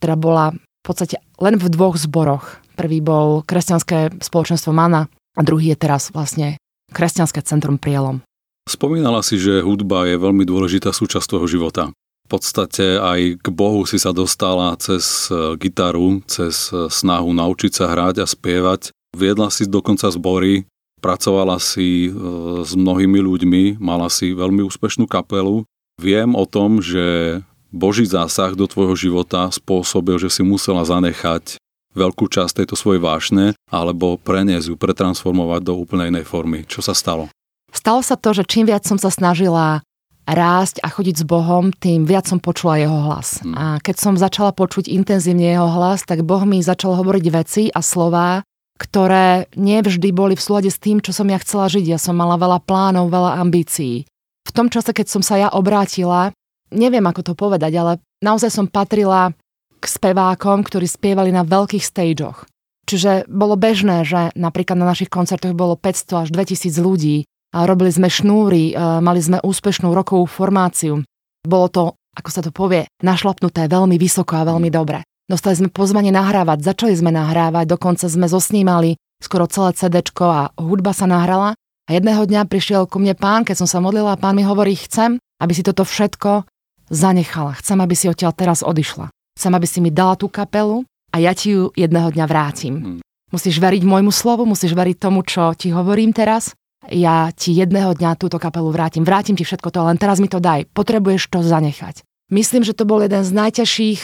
teda 0.00 0.16
bola 0.16 0.56
v 0.56 0.82
podstate 0.84 1.20
len 1.36 1.60
v 1.60 1.66
dvoch 1.68 2.00
zboroch. 2.00 2.64
Prvý 2.74 3.04
bol 3.04 3.44
kresťanské 3.44 4.16
spoločenstvo 4.18 4.72
Mana 4.72 5.12
a 5.36 5.40
druhý 5.44 5.76
je 5.76 5.78
teraz 5.78 6.08
vlastne 6.10 6.56
kresťanské 6.90 7.44
centrum 7.44 7.76
Prielom. 7.76 8.24
Spomínala 8.64 9.20
si, 9.20 9.36
že 9.36 9.60
hudba 9.60 10.08
je 10.08 10.16
veľmi 10.16 10.48
dôležitá 10.48 10.88
súčasť 10.88 11.36
toho 11.36 11.44
života. 11.44 11.92
Podstate 12.34 12.98
aj 12.98 13.38
k 13.38 13.46
Bohu 13.54 13.86
si 13.86 13.94
sa 13.94 14.10
dostala 14.10 14.74
cez 14.74 15.30
e, 15.30 15.54
gitaru, 15.54 16.18
cez 16.26 16.66
e, 16.74 16.90
snahu 16.90 17.30
naučiť 17.30 17.70
sa 17.70 17.94
hrať 17.94 18.16
a 18.18 18.26
spievať. 18.26 18.90
Viedla 19.14 19.54
si 19.54 19.70
dokonca 19.70 20.10
zbory, 20.10 20.66
pracovala 20.98 21.62
si 21.62 22.10
e, 22.10 22.18
s 22.66 22.74
mnohými 22.74 23.22
ľuďmi, 23.22 23.78
mala 23.78 24.10
si 24.10 24.34
veľmi 24.34 24.66
úspešnú 24.66 25.06
kapelu. 25.06 25.62
Viem 26.02 26.34
o 26.34 26.42
tom, 26.42 26.82
že 26.82 27.38
Boží 27.70 28.02
zásah 28.02 28.58
do 28.58 28.66
tvojho 28.66 28.98
života 28.98 29.46
spôsobil, 29.54 30.18
že 30.18 30.26
si 30.26 30.42
musela 30.42 30.82
zanechať 30.82 31.62
veľkú 31.94 32.26
časť 32.34 32.66
tejto 32.66 32.74
svojej 32.74 32.98
vášne 32.98 33.54
alebo 33.70 34.18
preniesť 34.18 34.74
ju, 34.74 34.74
pretransformovať 34.74 35.70
do 35.70 35.78
úplnej 35.78 36.10
inej 36.10 36.26
formy. 36.26 36.66
Čo 36.66 36.82
sa 36.82 36.98
stalo? 36.98 37.30
Stalo 37.70 38.02
sa 38.02 38.18
to, 38.18 38.34
že 38.34 38.42
čím 38.42 38.66
viac 38.66 38.82
som 38.82 38.98
sa 38.98 39.14
snažila 39.14 39.86
rásť 40.24 40.80
a 40.80 40.88
chodiť 40.88 41.22
s 41.22 41.24
Bohom, 41.24 41.70
tým 41.70 42.08
viac 42.08 42.28
som 42.28 42.40
počula 42.40 42.80
jeho 42.80 42.96
hlas. 43.08 43.44
Hmm. 43.44 43.54
A 43.54 43.64
keď 43.80 43.96
som 44.00 44.14
začala 44.16 44.56
počuť 44.56 44.88
intenzívne 44.88 45.52
jeho 45.52 45.68
hlas, 45.68 46.04
tak 46.04 46.24
Boh 46.24 46.42
mi 46.48 46.64
začal 46.64 46.96
hovoriť 46.96 47.24
veci 47.28 47.62
a 47.68 47.80
slová, 47.84 48.40
ktoré 48.80 49.46
nevždy 49.54 50.10
boli 50.10 50.34
v 50.34 50.44
súlade 50.44 50.70
s 50.72 50.82
tým, 50.82 50.98
čo 50.98 51.14
som 51.14 51.28
ja 51.30 51.38
chcela 51.38 51.70
žiť. 51.70 51.84
Ja 51.94 51.98
som 52.00 52.16
mala 52.18 52.40
veľa 52.40 52.64
plánov, 52.64 53.12
veľa 53.12 53.38
ambícií. 53.38 54.08
V 54.44 54.50
tom 54.52 54.68
čase, 54.68 54.90
keď 54.90 55.06
som 55.08 55.22
sa 55.22 55.38
ja 55.38 55.48
obrátila, 55.52 56.34
neviem 56.74 57.04
ako 57.06 57.32
to 57.32 57.32
povedať, 57.38 57.72
ale 57.78 57.92
naozaj 58.20 58.50
som 58.50 58.66
patrila 58.66 59.32
k 59.78 59.84
spevákom, 59.84 60.64
ktorí 60.64 60.88
spievali 60.88 61.30
na 61.30 61.44
veľkých 61.44 61.84
stageoch. 61.84 62.48
Čiže 62.84 63.24
bolo 63.28 63.56
bežné, 63.56 64.04
že 64.04 64.32
napríklad 64.36 64.76
na 64.76 64.88
našich 64.88 65.08
koncertoch 65.08 65.56
bolo 65.56 65.76
500 65.76 66.24
až 66.24 66.28
2000 66.32 66.84
ľudí 66.84 67.24
robili 67.54 67.94
sme 67.94 68.10
šnúry, 68.10 68.74
mali 68.98 69.22
sme 69.22 69.38
úspešnú 69.38 69.94
rokovú 69.94 70.26
formáciu. 70.26 71.06
Bolo 71.46 71.66
to, 71.70 71.82
ako 72.18 72.28
sa 72.34 72.42
to 72.42 72.50
povie, 72.50 72.90
našlapnuté 72.98 73.70
veľmi 73.70 73.94
vysoko 73.94 74.34
a 74.34 74.48
veľmi 74.48 74.74
dobre. 74.74 75.06
Dostali 75.30 75.56
sme 75.56 75.70
pozvanie 75.70 76.10
nahrávať, 76.10 76.66
začali 76.66 76.92
sme 76.98 77.14
nahrávať, 77.14 77.70
dokonca 77.70 78.10
sme 78.10 78.26
zosnímali 78.26 78.98
skoro 79.22 79.48
celé 79.48 79.72
CD 79.72 80.04
a 80.20 80.52
hudba 80.58 80.92
sa 80.92 81.06
nahrala. 81.08 81.56
A 81.84 81.90
jedného 81.92 82.24
dňa 82.28 82.48
prišiel 82.48 82.88
ku 82.88 83.00
mne 83.00 83.16
pán, 83.16 83.44
keď 83.44 83.64
som 83.64 83.68
sa 83.68 83.80
modlila 83.80 84.16
a 84.16 84.20
pán 84.20 84.36
mi 84.36 84.44
hovorí, 84.44 84.76
chcem, 84.76 85.20
aby 85.40 85.52
si 85.52 85.64
toto 85.64 85.84
všetko 85.84 86.48
zanechala. 86.88 87.56
Chcem, 87.60 87.78
aby 87.80 87.94
si 87.96 88.08
odtiaľ 88.08 88.32
teraz 88.36 88.60
odišla. 88.64 89.08
Chcem, 89.36 89.52
aby 89.52 89.66
si 89.68 89.78
mi 89.80 89.92
dala 89.92 90.16
tú 90.16 90.28
kapelu 90.28 90.84
a 91.12 91.16
ja 91.20 91.32
ti 91.36 91.56
ju 91.56 91.72
jedného 91.76 92.12
dňa 92.12 92.24
vrátim. 92.28 92.74
Hmm. 92.76 93.00
Musíš 93.32 93.60
veriť 93.60 93.84
môjmu 93.84 94.12
slovu, 94.12 94.44
musíš 94.48 94.72
veriť 94.76 94.96
tomu, 94.96 95.24
čo 95.24 95.52
ti 95.56 95.72
hovorím 95.72 96.12
teraz 96.12 96.52
ja 96.90 97.30
ti 97.32 97.56
jedného 97.56 97.96
dňa 97.96 98.20
túto 98.20 98.36
kapelu 98.36 98.68
vrátim, 98.68 99.06
vrátim 99.06 99.36
ti 99.38 99.44
všetko 99.46 99.68
to, 99.72 99.80
len 99.84 99.96
teraz 99.96 100.20
mi 100.20 100.28
to 100.28 100.42
daj, 100.42 100.68
potrebuješ 100.72 101.30
to 101.32 101.40
zanechať. 101.40 102.04
Myslím, 102.32 102.64
že 102.64 102.76
to 102.76 102.88
bol 102.88 103.04
jeden 103.04 103.20
z 103.20 103.30
najťažších 103.30 104.00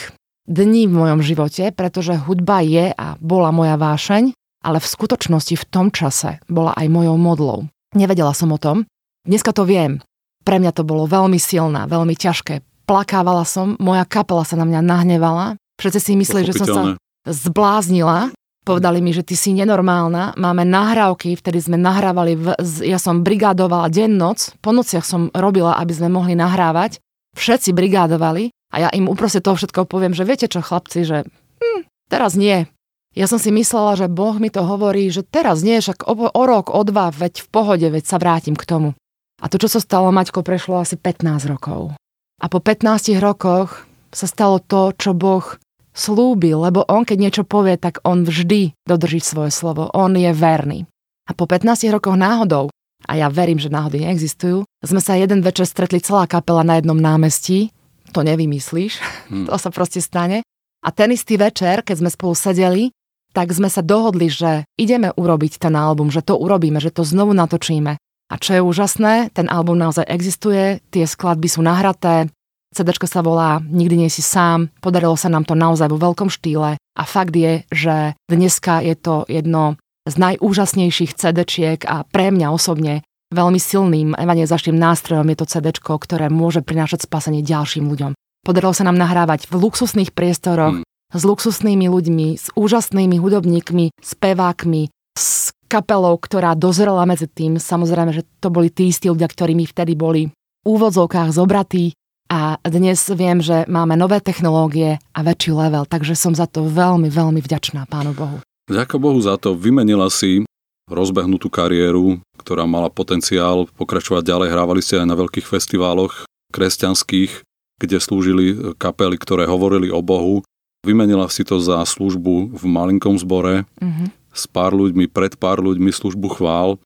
dní 0.49 0.89
v 0.89 0.93
mojom 0.93 1.19
živote, 1.25 1.73
pretože 1.73 2.17
hudba 2.17 2.61
je 2.61 2.93
a 2.93 3.17
bola 3.17 3.49
moja 3.49 3.77
vášeň, 3.77 4.33
ale 4.61 4.77
v 4.77 4.87
skutočnosti 4.87 5.55
v 5.57 5.67
tom 5.69 5.89
čase 5.89 6.37
bola 6.45 6.73
aj 6.77 6.87
mojou 6.89 7.17
modlou. 7.17 7.59
Nevedela 7.97 8.31
som 8.31 8.53
o 8.53 8.61
tom. 8.61 8.85
Dneska 9.25 9.53
to 9.53 9.65
viem. 9.65 10.01
Pre 10.41 10.57
mňa 10.57 10.71
to 10.73 10.81
bolo 10.81 11.05
veľmi 11.05 11.37
silná, 11.37 11.85
veľmi 11.85 12.17
ťažké. 12.17 12.65
Plakávala 12.89 13.45
som, 13.45 13.77
moja 13.77 14.05
kapela 14.09 14.41
sa 14.41 14.57
na 14.57 14.65
mňa 14.65 14.81
nahnevala. 14.81 15.57
Všetci 15.77 15.99
si 16.01 16.11
mysleli, 16.17 16.49
že 16.49 16.57
som 16.57 16.67
sa 16.67 16.83
zbláznila, 17.29 18.33
Povedali 18.71 19.03
mi, 19.03 19.11
že 19.11 19.27
ty 19.27 19.35
si 19.35 19.51
nenormálna, 19.51 20.39
máme 20.39 20.63
nahrávky, 20.63 21.35
vtedy 21.35 21.59
sme 21.59 21.75
nahrávali, 21.75 22.39
v, 22.39 22.55
ja 22.87 22.95
som 22.95 23.19
brigádovala 23.19 23.91
deň, 23.91 24.11
noc, 24.15 24.55
po 24.63 24.71
nociach 24.71 25.03
som 25.03 25.27
robila, 25.35 25.75
aby 25.75 25.91
sme 25.91 26.07
mohli 26.07 26.39
nahrávať, 26.39 27.03
všetci 27.35 27.75
brigádovali 27.75 28.55
a 28.71 28.87
ja 28.87 28.89
im 28.95 29.11
uproste 29.11 29.43
toho 29.43 29.59
všetko 29.59 29.83
poviem, 29.83 30.15
že 30.15 30.23
viete 30.23 30.47
čo 30.47 30.63
chlapci, 30.63 31.03
že 31.03 31.27
hm, 31.59 31.83
teraz 32.07 32.39
nie. 32.39 32.63
Ja 33.11 33.27
som 33.27 33.43
si 33.43 33.51
myslela, 33.51 33.99
že 33.99 34.07
Boh 34.07 34.39
mi 34.39 34.47
to 34.47 34.63
hovorí, 34.63 35.11
že 35.11 35.27
teraz 35.27 35.67
nie, 35.67 35.83
však 35.83 36.07
o, 36.07 36.31
o 36.31 36.43
rok, 36.47 36.71
o 36.71 36.79
dva, 36.87 37.11
veď 37.11 37.43
v 37.43 37.47
pohode, 37.51 37.87
veď 37.91 38.07
sa 38.07 38.23
vrátim 38.23 38.55
k 38.55 38.63
tomu. 38.63 38.95
A 39.43 39.51
to, 39.51 39.59
čo 39.59 39.67
sa 39.67 39.83
stalo, 39.83 40.15
Maťko, 40.15 40.47
prešlo 40.47 40.79
asi 40.79 40.95
15 40.95 41.51
rokov. 41.51 41.91
A 42.39 42.45
po 42.47 42.63
15 42.63 43.19
rokoch 43.19 43.83
sa 44.15 44.31
stalo 44.31 44.63
to, 44.63 44.95
čo 44.95 45.11
Boh 45.11 45.59
slúbil, 46.01 46.57
lebo 46.57 46.81
on 46.89 47.05
keď 47.05 47.17
niečo 47.21 47.43
povie, 47.45 47.77
tak 47.77 48.01
on 48.01 48.25
vždy 48.25 48.73
dodrží 48.89 49.21
svoje 49.21 49.53
slovo. 49.53 49.93
On 49.93 50.09
je 50.09 50.33
verný. 50.33 50.89
A 51.29 51.37
po 51.37 51.45
15 51.45 51.85
rokoch 51.93 52.17
náhodou, 52.17 52.73
a 53.05 53.13
ja 53.17 53.29
verím, 53.29 53.61
že 53.61 53.69
náhody 53.69 54.01
neexistujú, 54.01 54.65
sme 54.81 55.01
sa 55.01 55.13
jeden 55.13 55.45
večer 55.45 55.69
stretli 55.69 56.01
celá 56.01 56.25
kapela 56.25 56.65
na 56.65 56.81
jednom 56.81 56.97
námestí. 56.97 57.69
To 58.11 58.25
nevymyslíš, 58.25 58.99
hmm. 59.29 59.45
to 59.47 59.55
sa 59.55 59.69
proste 59.69 60.01
stane. 60.01 60.41
A 60.81 60.89
ten 60.89 61.13
istý 61.13 61.37
večer, 61.37 61.85
keď 61.85 62.01
sme 62.01 62.09
spolu 62.09 62.33
sedeli, 62.33 62.83
tak 63.31 63.53
sme 63.55 63.71
sa 63.71 63.79
dohodli, 63.79 64.27
že 64.27 64.67
ideme 64.75 65.13
urobiť 65.15 65.61
ten 65.61 65.71
album, 65.77 66.11
že 66.11 66.25
to 66.25 66.35
urobíme, 66.35 66.83
že 66.83 66.91
to 66.91 67.07
znovu 67.07 67.31
natočíme. 67.31 67.95
A 68.31 68.35
čo 68.39 68.55
je 68.55 68.61
úžasné, 68.63 69.31
ten 69.31 69.47
album 69.47 69.79
naozaj 69.79 70.07
existuje, 70.07 70.83
tie 70.91 71.03
skladby 71.07 71.47
sú 71.47 71.63
nahraté, 71.63 72.31
CD 72.71 72.95
sa 73.03 73.19
volá 73.19 73.59
Nikdy 73.59 74.07
nie 74.07 74.09
si 74.11 74.23
sám. 74.23 74.71
Podarilo 74.79 75.19
sa 75.19 75.27
nám 75.27 75.43
to 75.43 75.59
naozaj 75.59 75.91
vo 75.91 75.99
veľkom 75.99 76.31
štýle 76.31 76.79
a 76.79 77.03
fakt 77.03 77.35
je, 77.35 77.67
že 77.67 78.15
dneska 78.31 78.79
je 78.79 78.95
to 78.95 79.27
jedno 79.27 79.75
z 80.07 80.15
najúžasnejších 80.17 81.13
cd 81.13 81.39
a 81.85 82.07
pre 82.07 82.31
mňa 82.31 82.47
osobne 82.49 83.03
veľmi 83.31 83.59
silným 83.59 84.15
evangelizačným 84.15 84.75
nástrojom 84.75 85.27
je 85.31 85.37
to 85.39 85.45
CD, 85.47 85.67
ktoré 85.77 86.27
môže 86.27 86.63
prinášať 86.63 87.07
spasenie 87.07 87.43
ďalším 87.43 87.87
ľuďom. 87.87 88.11
Podarilo 88.41 88.73
sa 88.73 88.87
nám 88.87 88.97
nahrávať 88.97 89.47
v 89.47 89.61
luxusných 89.61 90.11
priestoroch 90.11 90.81
mm. 90.81 90.83
s 91.13 91.21
luxusnými 91.21 91.87
ľuďmi, 91.87 92.27
s 92.39 92.49
úžasnými 92.57 93.21
hudobníkmi, 93.21 93.93
spevákmi, 94.01 94.89
s 95.13 95.53
kapelou, 95.69 96.17
ktorá 96.19 96.57
dozrela 96.57 97.05
medzi 97.07 97.29
tým. 97.29 97.61
Samozrejme, 97.61 98.11
že 98.11 98.27
to 98.43 98.51
boli 98.51 98.73
tí 98.73 98.91
istí 98.91 99.07
ľudia, 99.07 99.29
ktorí 99.29 99.55
mi 99.55 99.69
vtedy 99.69 99.95
boli 99.95 100.27
v 100.27 100.65
úvodzovkách 100.65 101.31
zobratí 101.31 101.93
a 102.31 102.55
dnes 102.63 103.03
viem, 103.11 103.43
že 103.43 103.67
máme 103.67 103.99
nové 103.99 104.23
technológie 104.23 105.03
a 105.11 105.19
väčší 105.19 105.51
level, 105.51 105.83
takže 105.83 106.15
som 106.15 106.31
za 106.31 106.47
to 106.47 106.63
veľmi, 106.63 107.11
veľmi 107.11 107.43
vďačná 107.43 107.83
Pánu 107.91 108.15
Bohu. 108.15 108.39
Ďakujem 108.71 109.03
Bohu 109.03 109.19
za 109.19 109.35
to. 109.35 109.51
Vymenila 109.51 110.07
si 110.07 110.47
rozbehnutú 110.87 111.51
kariéru, 111.51 112.23
ktorá 112.39 112.63
mala 112.63 112.87
potenciál 112.87 113.67
pokračovať 113.75 114.23
ďalej. 114.23 114.47
Hrávali 114.47 114.79
ste 114.79 115.03
aj 115.03 115.11
na 115.11 115.19
veľkých 115.19 115.43
festiváloch 115.43 116.23
kresťanských, 116.55 117.43
kde 117.83 117.97
slúžili 117.99 118.75
kapely, 118.79 119.19
ktoré 119.19 119.43
hovorili 119.43 119.91
o 119.91 119.99
Bohu. 119.99 120.47
Vymenila 120.87 121.27
si 121.27 121.43
to 121.43 121.59
za 121.59 121.83
službu 121.83 122.55
v 122.55 122.63
malinkom 122.63 123.19
zbore 123.19 123.67
mm-hmm. 123.75 124.07
s 124.31 124.47
pár 124.47 124.71
ľuďmi, 124.71 125.11
pred 125.11 125.35
pár 125.35 125.59
ľuďmi 125.59 125.91
službu 125.91 126.39
chvál 126.39 126.79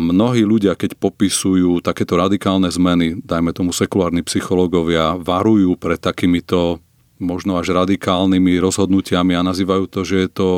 mnohí 0.00 0.40
ľudia, 0.40 0.72
keď 0.72 0.96
popisujú 0.96 1.84
takéto 1.84 2.16
radikálne 2.16 2.72
zmeny, 2.72 3.20
dajme 3.20 3.52
tomu 3.52 3.76
sekulárni 3.76 4.24
psychológovia, 4.24 5.20
varujú 5.20 5.76
pred 5.76 6.00
takýmito 6.00 6.80
možno 7.20 7.60
až 7.60 7.76
radikálnymi 7.76 8.56
rozhodnutiami 8.56 9.36
a 9.36 9.44
nazývajú 9.44 9.84
to, 9.92 10.00
že 10.08 10.16
je 10.24 10.28
to 10.32 10.48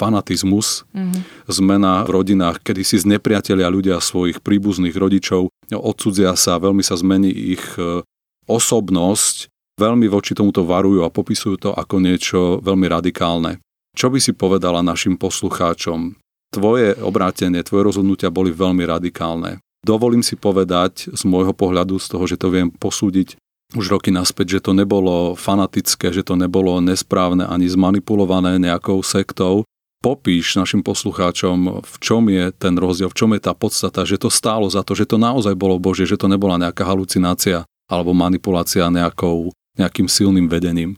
fanatizmus, 0.00 0.88
mm-hmm. 0.96 1.44
zmena 1.48 2.08
v 2.08 2.10
rodinách, 2.16 2.64
kedy 2.64 2.80
si 2.84 2.96
znepriatelia 2.96 3.68
ľudia 3.68 4.00
svojich 4.00 4.40
príbuzných 4.40 4.96
rodičov, 4.96 5.52
odsudzia 5.72 6.32
sa, 6.40 6.56
veľmi 6.56 6.80
sa 6.80 6.96
zmení 6.96 7.28
ich 7.28 7.64
e, 7.76 8.00
osobnosť, 8.48 9.52
veľmi 9.76 10.08
voči 10.08 10.32
tomuto 10.32 10.64
varujú 10.64 11.04
a 11.04 11.12
popisujú 11.12 11.56
to 11.60 11.70
ako 11.76 12.00
niečo 12.00 12.40
veľmi 12.64 12.88
radikálne. 12.88 13.60
Čo 13.92 14.08
by 14.08 14.18
si 14.22 14.32
povedala 14.32 14.80
našim 14.80 15.20
poslucháčom? 15.20 16.16
Tvoje 16.50 16.98
obrátenie, 16.98 17.62
tvoje 17.62 17.86
rozhodnutia 17.86 18.26
boli 18.26 18.50
veľmi 18.50 18.82
radikálne. 18.82 19.62
Dovolím 19.86 20.20
si 20.20 20.34
povedať 20.34 21.08
z 21.14 21.22
môjho 21.24 21.54
pohľadu, 21.54 21.96
z 22.02 22.06
toho, 22.10 22.24
že 22.26 22.36
to 22.36 22.50
viem 22.50 22.68
posúdiť 22.74 23.38
už 23.78 23.86
roky 23.86 24.10
naspäť, 24.10 24.58
že 24.58 24.60
to 24.66 24.72
nebolo 24.74 25.38
fanatické, 25.38 26.10
že 26.10 26.26
to 26.26 26.34
nebolo 26.34 26.82
nesprávne 26.82 27.46
ani 27.46 27.70
zmanipulované 27.70 28.58
nejakou 28.58 28.98
sektou, 29.06 29.62
popíš 30.02 30.58
našim 30.58 30.82
poslucháčom, 30.82 31.86
v 31.86 31.94
čom 32.02 32.26
je 32.26 32.50
ten 32.56 32.74
rozdiel, 32.74 33.12
v 33.12 33.18
čom 33.18 33.30
je 33.36 33.40
tá 33.46 33.54
podstata, 33.54 34.02
že 34.02 34.18
to 34.18 34.32
stálo 34.32 34.66
za 34.66 34.82
to, 34.82 34.98
že 34.98 35.06
to 35.06 35.20
naozaj 35.20 35.54
bolo 35.54 35.78
Bože, 35.78 36.08
že 36.08 36.18
to 36.18 36.26
nebola 36.26 36.58
nejaká 36.58 36.82
halucinácia 36.82 37.62
alebo 37.86 38.16
manipulácia 38.16 38.90
nejakou, 38.90 39.54
nejakým 39.78 40.08
silným 40.10 40.50
vedením. 40.50 40.96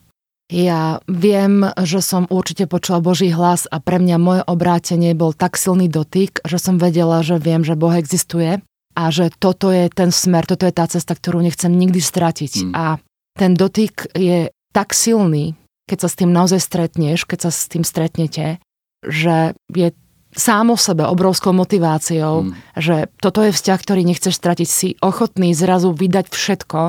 Ja 0.52 1.00
viem, 1.08 1.64
že 1.80 2.04
som 2.04 2.28
určite 2.28 2.68
počula 2.68 3.00
Boží 3.00 3.32
hlas 3.32 3.64
a 3.72 3.80
pre 3.80 3.96
mňa 3.96 4.16
moje 4.20 4.42
obrátenie 4.44 5.16
bol 5.16 5.32
tak 5.32 5.56
silný 5.56 5.88
dotyk, 5.88 6.44
že 6.44 6.60
som 6.60 6.76
vedela, 6.76 7.24
že 7.24 7.40
viem, 7.40 7.64
že 7.64 7.72
Boh 7.72 7.96
existuje 7.96 8.60
a 8.92 9.04
že 9.08 9.32
toto 9.32 9.72
je 9.72 9.88
ten 9.88 10.12
smer, 10.12 10.44
toto 10.44 10.68
je 10.68 10.76
tá 10.76 10.84
cesta, 10.84 11.16
ktorú 11.16 11.40
nechcem 11.40 11.72
nikdy 11.72 12.04
stratiť. 12.04 12.68
Mm. 12.68 12.72
A 12.76 13.00
ten 13.32 13.56
dotyk 13.56 14.12
je 14.12 14.52
tak 14.76 14.92
silný, 14.92 15.56
keď 15.88 15.98
sa 16.04 16.08
s 16.12 16.18
tým 16.20 16.28
naozaj 16.28 16.60
stretneš, 16.60 17.24
keď 17.24 17.48
sa 17.48 17.50
s 17.50 17.72
tým 17.72 17.88
stretnete, 17.88 18.60
že 19.00 19.56
je 19.72 19.96
sám 20.36 20.72
o 20.72 20.76
sebe 20.76 21.08
obrovskou 21.08 21.56
motiváciou, 21.56 22.44
mm. 22.44 22.76
že 22.76 23.08
toto 23.24 23.40
je 23.40 23.56
vzťah, 23.56 23.78
ktorý 23.80 24.04
nechceš 24.04 24.36
stratiť, 24.36 24.68
si 24.68 24.88
ochotný 25.00 25.56
zrazu 25.56 25.96
vydať 25.96 26.28
všetko 26.28 26.80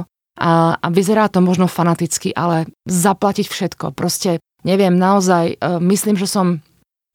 a, 0.44 0.76
a 0.76 0.88
vyzerá 0.92 1.32
to 1.32 1.40
možno 1.40 1.72
fanaticky, 1.72 2.36
ale 2.36 2.68
zaplatiť 2.84 3.48
všetko. 3.48 3.96
Proste 3.96 4.44
neviem, 4.68 4.92
naozaj, 4.92 5.56
uh, 5.56 5.80
myslím, 5.80 6.20
že 6.20 6.28
som 6.28 6.60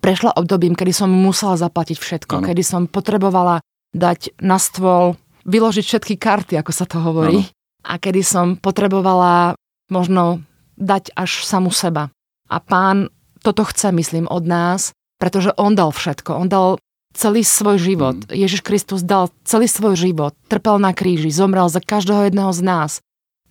prešla 0.00 0.32
obdobím, 0.32 0.72
kedy 0.72 0.96
som 0.96 1.12
musela 1.12 1.60
zaplatiť 1.60 1.96
všetko, 2.00 2.34
ano. 2.40 2.46
kedy 2.48 2.62
som 2.64 2.88
potrebovala 2.88 3.60
dať 3.92 4.40
na 4.40 4.56
stôl, 4.56 5.20
vyložiť 5.44 5.84
všetky 5.84 6.14
karty, 6.16 6.56
ako 6.56 6.72
sa 6.72 6.88
to 6.88 7.04
hovorí, 7.04 7.44
ano. 7.44 7.52
a 7.84 7.92
kedy 8.00 8.24
som 8.24 8.56
potrebovala 8.56 9.52
možno 9.92 10.40
dať 10.80 11.12
až 11.12 11.44
samu 11.44 11.68
seba. 11.68 12.08
A 12.48 12.56
pán 12.64 13.12
toto 13.44 13.66
chce, 13.68 13.92
myslím, 13.92 14.24
od 14.24 14.48
nás, 14.48 14.96
pretože 15.20 15.52
on 15.58 15.74
dal 15.76 15.92
všetko. 15.92 16.32
On 16.32 16.48
dal 16.48 16.80
celý 17.12 17.42
svoj 17.42 17.76
život. 17.80 18.16
Mm. 18.28 18.46
Ježiš 18.46 18.62
Kristus 18.62 19.02
dal 19.02 19.32
celý 19.42 19.66
svoj 19.66 19.98
život. 19.98 20.32
Trpel 20.46 20.78
na 20.78 20.94
kríži, 20.94 21.34
zomrel 21.34 21.66
za 21.66 21.82
každého 21.82 22.30
jedného 22.30 22.52
z 22.54 22.62
nás. 22.62 22.90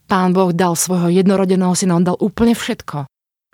Pán 0.08 0.32
Boh 0.32 0.56
dal 0.56 0.74
svojho 0.74 1.12
jednorodeného 1.12 1.76
syna, 1.76 2.00
on 2.00 2.08
dal 2.08 2.17
úplne 2.17 2.56
všetko. 2.56 3.06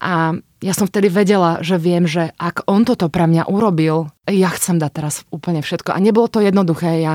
A 0.03 0.37
ja 0.63 0.73
som 0.75 0.85
vtedy 0.85 1.09
vedela, 1.09 1.59
že 1.65 1.81
viem, 1.81 2.05
že 2.05 2.31
ak 2.39 2.67
on 2.69 2.85
toto 2.87 3.07
pre 3.07 3.25
mňa 3.25 3.49
urobil, 3.49 4.11
ja 4.29 4.49
chcem 4.53 4.77
dať 4.77 4.91
teraz 4.93 5.15
úplne 5.33 5.65
všetko. 5.65 5.95
A 5.95 5.99
nebolo 5.99 6.27
to 6.27 6.43
jednoduché. 6.43 6.99
Ja 7.03 7.13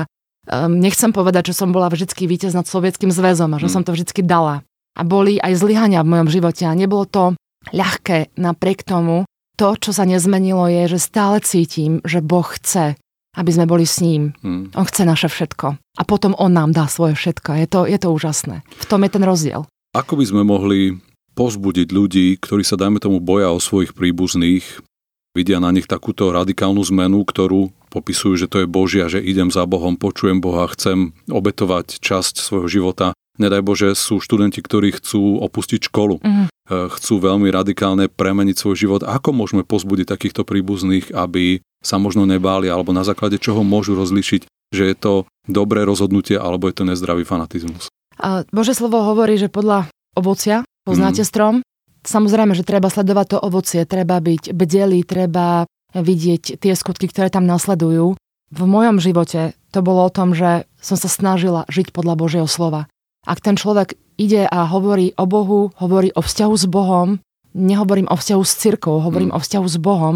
um, 0.49 0.77
nechcem 0.77 1.13
povedať, 1.13 1.53
že 1.53 1.57
som 1.57 1.69
bola 1.69 1.89
vždycky 1.89 2.25
víťaz 2.25 2.57
nad 2.57 2.65
Sovietským 2.65 3.13
zväzom 3.13 3.53
a 3.55 3.61
že 3.61 3.69
mm. 3.69 3.73
som 3.73 3.83
to 3.85 3.93
vždycky 3.93 4.25
dala. 4.25 4.65
A 4.97 5.01
boli 5.05 5.37
aj 5.39 5.61
zlyhania 5.61 6.01
v 6.03 6.11
mojom 6.17 6.29
živote 6.29 6.65
a 6.65 6.77
nebolo 6.77 7.05
to 7.05 7.23
ľahké 7.71 8.35
napriek 8.35 8.83
tomu. 8.83 9.23
To, 9.59 9.75
čo 9.75 9.91
sa 9.91 10.07
nezmenilo, 10.07 10.71
je, 10.71 10.97
že 10.97 10.99
stále 11.03 11.43
cítim, 11.43 11.99
že 12.07 12.23
Boh 12.23 12.47
chce, 12.47 12.95
aby 13.39 13.51
sme 13.55 13.65
boli 13.65 13.87
s 13.87 14.03
ním. 14.03 14.35
Hmm. 14.43 14.67
On 14.75 14.83
chce 14.83 15.07
naše 15.07 15.31
všetko. 15.31 15.79
A 15.79 16.03
potom 16.03 16.35
on 16.35 16.51
nám 16.51 16.75
dá 16.75 16.91
svoje 16.91 17.15
všetko. 17.15 17.55
Je 17.55 17.67
to, 17.71 17.79
je 17.87 17.95
to 17.95 18.11
úžasné. 18.11 18.67
V 18.67 18.85
tom 18.85 19.07
je 19.07 19.09
ten 19.15 19.23
rozdiel. 19.23 19.63
Ako 19.95 20.19
by 20.19 20.25
sme 20.27 20.43
mohli 20.43 20.99
pozbudiť 21.39 21.87
ľudí, 21.95 22.35
ktorí 22.43 22.67
sa, 22.67 22.75
dajme 22.75 22.99
tomu, 22.99 23.23
boja 23.23 23.47
o 23.55 23.63
svojich 23.63 23.95
príbuzných, 23.95 24.83
vidia 25.31 25.63
na 25.63 25.71
nich 25.71 25.87
takúto 25.87 26.35
radikálnu 26.35 26.83
zmenu, 26.91 27.23
ktorú 27.23 27.71
popisujú, 27.87 28.35
že 28.35 28.51
to 28.51 28.61
je 28.61 28.67
Božia, 28.67 29.07
že 29.07 29.23
idem 29.23 29.47
za 29.47 29.63
Bohom, 29.63 29.95
počujem 29.95 30.43
Boha, 30.43 30.67
chcem 30.75 31.15
obetovať 31.31 32.03
časť 32.03 32.43
svojho 32.43 32.67
života. 32.67 33.15
Nedaj 33.39 33.63
Bože, 33.63 33.95
sú 33.95 34.19
študenti, 34.19 34.59
ktorí 34.59 34.99
chcú 34.99 35.39
opustiť 35.39 35.87
školu. 35.87 36.19
Mm. 36.19 36.51
Chcú 36.69 37.13
veľmi 37.17 37.49
radikálne 37.49 38.11
premeniť 38.11 38.55
svoj 38.59 38.75
život. 38.77 39.01
Ako 39.01 39.31
môžeme 39.31 39.63
pozbudiť 39.65 40.11
takýchto 40.11 40.43
príbuzných, 40.45 41.15
aby 41.15 41.63
sa 41.79 41.97
možno 41.97 42.27
nebáli, 42.27 42.67
alebo 42.67 42.91
na 42.91 43.07
základe 43.07 43.39
čoho 43.39 43.63
môžu 43.63 43.95
rozlišiť, 43.95 44.45
že 44.75 44.83
je 44.85 44.95
to 44.99 45.13
dobré 45.49 45.87
rozhodnutie, 45.87 46.37
alebo 46.37 46.67
je 46.67 46.75
to 46.77 46.85
nezdravý 46.85 47.23
fanatizmus? 47.23 47.89
A 48.19 48.43
Bože 48.51 48.75
slovo 48.75 49.01
hovorí, 49.01 49.39
že 49.39 49.47
podľa 49.47 49.87
ovocia 50.13 50.67
poznáte 50.83 51.23
mm. 51.23 51.29
strom. 51.31 51.55
Samozrejme, 52.03 52.53
že 52.53 52.67
treba 52.67 52.91
sledovať 52.91 53.25
to 53.33 53.37
ovocie, 53.39 53.87
treba 53.87 54.19
byť 54.19 54.51
bdelý, 54.51 55.07
treba 55.07 55.63
vidieť 55.95 56.59
tie 56.59 56.73
skutky, 56.75 57.09
ktoré 57.09 57.31
tam 57.31 57.47
nasledujú. 57.47 58.13
V 58.49 58.61
mojom 58.65 59.01
živote 59.01 59.57
to 59.73 59.79
bolo 59.81 60.05
o 60.05 60.13
tom, 60.13 60.37
že 60.37 60.69
som 60.77 60.97
sa 60.97 61.09
snažila 61.09 61.65
žiť 61.69 61.95
podľa 61.95 62.13
Božieho 62.13 62.47
slova. 62.49 62.85
Ak 63.27 63.43
ten 63.43 63.59
človek 63.59 63.99
ide 64.15 64.47
a 64.47 64.67
hovorí 64.67 65.15
o 65.15 65.25
Bohu, 65.27 65.71
hovorí 65.79 66.11
o 66.15 66.21
vzťahu 66.23 66.55
s 66.55 66.65
Bohom, 66.67 67.19
nehovorím 67.55 68.07
o 68.07 68.15
vzťahu 68.15 68.43
s 68.43 68.53
cirkou, 68.55 69.03
hovorím 69.03 69.31
mm. 69.33 69.37
o 69.37 69.39
vzťahu 69.39 69.67
s 69.67 69.77
Bohom, 69.79 70.15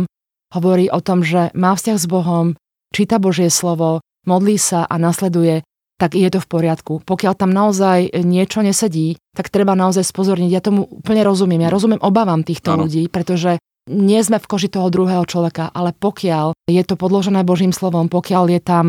hovorí 0.53 0.87
o 0.87 0.99
tom, 1.01 1.25
že 1.25 1.49
má 1.57 1.73
vzťah 1.73 1.97
s 1.97 2.05
Bohom, 2.07 2.55
číta 2.93 3.17
Božie 3.17 3.49
slovo, 3.49 4.03
modlí 4.27 4.55
sa 4.55 4.85
a 4.85 4.95
nasleduje, 5.01 5.65
tak 5.97 6.19
je 6.19 6.27
to 6.27 6.39
v 6.41 6.49
poriadku. 6.49 6.93
Pokiaľ 7.05 7.33
tam 7.37 7.51
naozaj 7.53 8.11
niečo 8.23 8.59
nesedí, 8.59 9.15
tak 9.31 9.47
treba 9.47 9.77
naozaj 9.77 10.03
spozorniť. 10.03 10.49
Ja 10.51 10.61
tomu 10.61 10.89
úplne 10.89 11.23
rozumiem. 11.23 11.63
Ja 11.63 11.71
rozumiem 11.71 12.01
obavám 12.01 12.43
týchto 12.43 12.75
ano. 12.75 12.85
ľudí, 12.85 13.07
pretože 13.07 13.61
nie 13.87 14.19
sme 14.23 14.39
v 14.39 14.47
koži 14.47 14.71
toho 14.71 14.87
druhého 14.87 15.23
človeka, 15.27 15.69
ale 15.71 15.91
pokiaľ 15.91 16.55
je 16.71 16.83
to 16.87 16.95
podložené 16.95 17.43
Božím 17.43 17.75
slovom, 17.75 18.07
pokiaľ 18.07 18.43
je 18.51 18.61
tam 18.63 18.85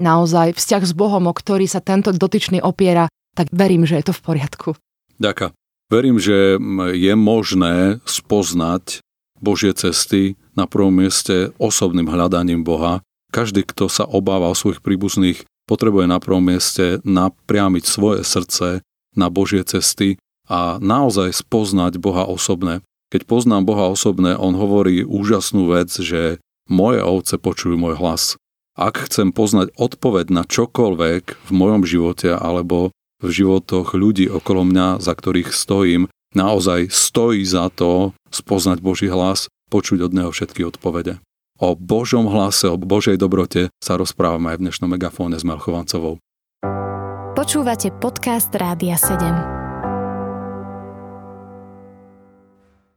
naozaj 0.00 0.56
vzťah 0.56 0.82
s 0.84 0.92
Bohom, 0.96 1.28
o 1.28 1.34
ktorý 1.36 1.68
sa 1.68 1.84
tento 1.84 2.08
dotyčný 2.12 2.64
opiera, 2.64 3.08
tak 3.34 3.48
verím, 3.54 3.86
že 3.86 4.00
je 4.00 4.10
to 4.10 4.14
v 4.16 4.22
poriadku. 4.22 4.68
Ďaká. 5.20 5.52
Verím, 5.90 6.22
že 6.22 6.54
je 6.94 7.14
možné 7.18 7.98
spoznať 8.06 9.02
Božie 9.42 9.74
cesty 9.74 10.38
na 10.54 10.70
prvom 10.70 10.94
mieste 10.94 11.50
osobným 11.58 12.06
hľadaním 12.06 12.62
Boha. 12.62 13.02
Každý, 13.34 13.66
kto 13.66 13.90
sa 13.90 14.06
obáva 14.06 14.50
o 14.50 14.58
svojich 14.58 14.82
príbuzných, 14.82 15.42
potrebuje 15.66 16.06
na 16.06 16.18
prvom 16.22 16.42
mieste 16.42 17.02
napriamiť 17.02 17.84
svoje 17.86 18.20
srdce 18.22 18.82
na 19.14 19.26
Božie 19.30 19.66
cesty 19.66 20.18
a 20.50 20.78
naozaj 20.82 21.34
spoznať 21.34 21.98
Boha 21.98 22.26
osobne. 22.26 22.82
Keď 23.10 23.26
poznám 23.26 23.66
Boha 23.66 23.90
osobne, 23.90 24.38
on 24.38 24.54
hovorí 24.54 25.02
úžasnú 25.02 25.70
vec, 25.70 25.90
že 25.90 26.38
moje 26.70 27.02
ovce 27.02 27.34
počujú 27.38 27.74
môj 27.74 27.98
hlas. 27.98 28.38
Ak 28.78 29.10
chcem 29.10 29.34
poznať 29.34 29.74
odpoveď 29.74 30.30
na 30.30 30.46
čokoľvek 30.46 31.50
v 31.50 31.50
mojom 31.50 31.82
živote 31.82 32.30
alebo 32.30 32.94
v 33.20 33.28
životoch 33.28 33.92
ľudí 33.92 34.32
okolo 34.32 34.64
mňa, 34.64 34.96
za 35.04 35.12
ktorých 35.12 35.52
stojím, 35.52 36.08
naozaj 36.32 36.88
stojí 36.88 37.44
za 37.44 37.68
to 37.68 38.16
spoznať 38.32 38.80
Boží 38.80 39.12
hlas, 39.12 39.52
počuť 39.68 40.08
od 40.08 40.12
Neho 40.16 40.32
všetky 40.32 40.64
odpovede. 40.64 41.20
O 41.60 41.76
Božom 41.76 42.24
hlase, 42.32 42.72
o 42.72 42.80
Božej 42.80 43.20
dobrote 43.20 43.68
sa 43.84 44.00
rozprávame 44.00 44.56
aj 44.56 44.56
v 44.56 44.64
dnešnom 44.64 44.88
megafóne 44.88 45.36
s 45.36 45.44
Melchovancovou. 45.44 46.16
Počúvate 47.36 47.92
podcast 48.00 48.48
Rádia 48.56 48.96
7. 48.96 49.60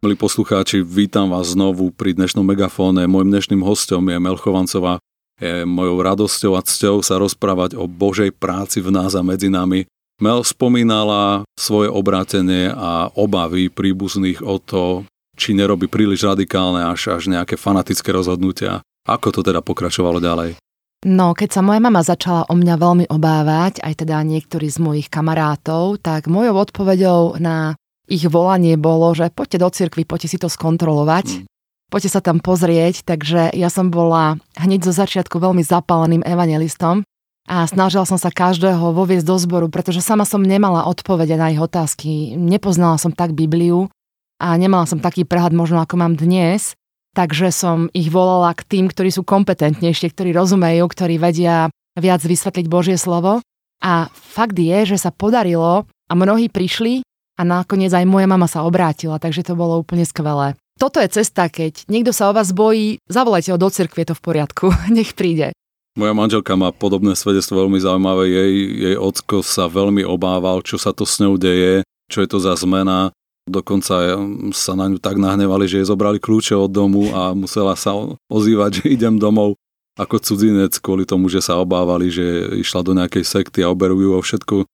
Milí 0.03 0.15
poslucháči, 0.19 0.83
vítam 0.83 1.31
vás 1.31 1.51
znovu 1.55 1.91
pri 1.91 2.15
dnešnom 2.15 2.43
megafóne. 2.43 3.07
Mojím 3.07 3.35
dnešným 3.35 3.63
hostom 3.63 4.07
je 4.07 4.19
Melchovancová. 4.19 4.99
Je 5.39 5.67
mojou 5.67 5.99
radosťou 5.99 6.55
a 6.55 6.63
cťou 6.63 7.03
sa 7.03 7.19
rozprávať 7.19 7.75
o 7.75 7.87
Božej 7.87 8.31
práci 8.31 8.79
v 8.79 8.91
nás 8.91 9.15
a 9.15 9.23
medzi 9.23 9.51
nami. 9.51 9.83
Mel 10.23 10.39
spomínala 10.47 11.43
svoje 11.59 11.91
obrátenie 11.91 12.71
a 12.71 13.11
obavy 13.11 13.67
príbuzných 13.67 14.39
o 14.39 14.55
to, 14.55 15.03
či 15.35 15.51
nerobí 15.51 15.91
príliš 15.91 16.23
radikálne 16.23 16.79
až, 16.79 17.19
až 17.19 17.27
nejaké 17.27 17.59
fanatické 17.59 18.15
rozhodnutia. 18.15 18.79
Ako 19.03 19.35
to 19.35 19.43
teda 19.43 19.59
pokračovalo 19.59 20.23
ďalej? 20.23 20.55
No, 21.03 21.35
keď 21.35 21.59
sa 21.59 21.59
moja 21.59 21.83
mama 21.83 21.99
začala 21.99 22.47
o 22.47 22.55
mňa 22.55 22.75
veľmi 22.79 23.05
obávať, 23.11 23.83
aj 23.83 24.07
teda 24.07 24.23
niektorí 24.23 24.71
z 24.71 24.79
mojich 24.79 25.11
kamarátov, 25.11 25.99
tak 25.99 26.31
mojou 26.31 26.55
odpoveďou 26.55 27.43
na 27.43 27.75
ich 28.07 28.23
volanie 28.23 28.79
bolo, 28.79 29.11
že 29.11 29.27
poďte 29.27 29.59
do 29.59 29.69
cirkvi, 29.75 30.07
poďte 30.07 30.31
si 30.31 30.37
to 30.39 30.47
skontrolovať, 30.47 31.43
hmm. 31.43 31.45
poďte 31.91 32.15
sa 32.15 32.23
tam 32.23 32.39
pozrieť, 32.39 33.03
takže 33.03 33.51
ja 33.51 33.67
som 33.67 33.91
bola 33.91 34.39
hneď 34.55 34.87
zo 34.87 34.95
začiatku 34.95 35.35
veľmi 35.35 35.67
zapáleným 35.67 36.23
evangelistom 36.23 37.03
a 37.43 37.67
snažila 37.67 38.07
som 38.07 38.15
sa 38.15 38.31
každého 38.31 38.95
voviesť 38.95 39.25
do 39.27 39.35
zboru, 39.35 39.67
pretože 39.67 39.99
sama 39.99 40.23
som 40.23 40.39
nemala 40.39 40.87
odpovede 40.87 41.35
na 41.35 41.51
ich 41.51 41.59
otázky. 41.59 42.39
Nepoznala 42.39 42.95
som 42.95 43.11
tak 43.11 43.35
Bibliu 43.35 43.91
a 44.39 44.55
nemala 44.55 44.87
som 44.87 45.03
taký 45.03 45.27
prehľad 45.27 45.51
možno 45.51 45.83
ako 45.83 45.99
mám 45.99 46.15
dnes, 46.15 46.71
takže 47.11 47.51
som 47.51 47.91
ich 47.91 48.07
volala 48.07 48.55
k 48.55 48.63
tým, 48.63 48.85
ktorí 48.87 49.11
sú 49.11 49.27
kompetentnejšie, 49.27 50.15
ktorí 50.15 50.31
rozumejú, 50.31 50.87
ktorí 50.87 51.19
vedia 51.19 51.67
viac 51.99 52.23
vysvetliť 52.23 52.65
Božie 52.71 52.95
slovo. 52.95 53.43
A 53.83 54.07
fakt 54.15 54.55
je, 54.55 54.95
že 54.95 54.95
sa 54.95 55.11
podarilo 55.11 55.83
a 55.83 56.13
mnohí 56.15 56.47
prišli 56.47 57.03
a 57.35 57.41
nakoniec 57.43 57.91
aj 57.91 58.07
moja 58.07 58.27
mama 58.29 58.47
sa 58.47 58.63
obrátila, 58.63 59.19
takže 59.19 59.43
to 59.43 59.59
bolo 59.59 59.83
úplne 59.83 60.07
skvelé. 60.07 60.55
Toto 60.79 61.03
je 61.03 61.11
cesta, 61.11 61.51
keď 61.51 61.85
niekto 61.91 62.15
sa 62.15 62.31
o 62.31 62.35
vás 62.35 62.55
bojí, 62.55 63.03
zavolajte 63.11 63.53
ho 63.53 63.59
do 63.59 63.69
cirkvi, 63.69 64.07
je 64.07 64.09
to 64.13 64.17
v 64.17 64.25
poriadku, 64.25 64.65
nech 64.95 65.11
príde. 65.13 65.51
Moja 65.93 66.13
manželka 66.17 66.57
má 66.57 66.73
podobné 66.73 67.13
svedectvo 67.13 67.65
veľmi 67.65 67.77
zaujímavé. 67.77 68.25
Jej, 68.33 68.53
jej 68.81 68.95
ocko 68.97 69.45
sa 69.45 69.69
veľmi 69.69 70.01
obával, 70.01 70.65
čo 70.65 70.81
sa 70.81 70.89
to 70.89 71.05
s 71.05 71.21
ňou 71.21 71.37
deje, 71.37 71.85
čo 72.09 72.25
je 72.25 72.27
to 72.29 72.41
za 72.41 72.57
zmena. 72.57 73.13
Dokonca 73.45 74.17
sa 74.55 74.73
na 74.73 74.89
ňu 74.89 74.97
tak 74.97 75.21
nahnevali, 75.21 75.69
že 75.69 75.83
jej 75.83 75.87
zobrali 75.91 76.17
kľúče 76.17 76.57
od 76.57 76.71
domu 76.71 77.13
a 77.13 77.37
musela 77.37 77.77
sa 77.77 77.93
ozývať, 78.25 78.81
že 78.81 78.95
idem 78.95 79.21
domov 79.21 79.53
ako 79.93 80.17
cudzinec 80.17 80.73
kvôli 80.81 81.05
tomu, 81.05 81.29
že 81.29 81.45
sa 81.45 81.61
obávali, 81.61 82.09
že 82.09 82.57
išla 82.57 82.81
do 82.81 82.97
nejakej 82.97 83.21
sekty 83.21 83.61
a 83.61 83.69
oberujú 83.69 84.17
o 84.17 84.21
všetko, 84.25 84.65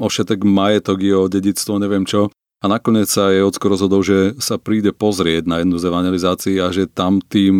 o 0.00 0.06
všetek 0.08 0.40
majetok 0.40 1.04
o 1.12 1.28
dedictvo, 1.28 1.76
neviem 1.76 2.08
čo. 2.08 2.32
A 2.64 2.70
nakoniec 2.72 3.12
sa 3.12 3.28
jej 3.28 3.44
ocko 3.44 3.68
rozhodol, 3.68 4.00
že 4.00 4.40
sa 4.40 4.56
príde 4.56 4.96
pozrieť 4.96 5.44
na 5.44 5.60
jednu 5.60 5.76
z 5.76 5.84
evangelizácií 5.84 6.56
a 6.64 6.72
že 6.72 6.88
tam 6.88 7.20
tým 7.20 7.52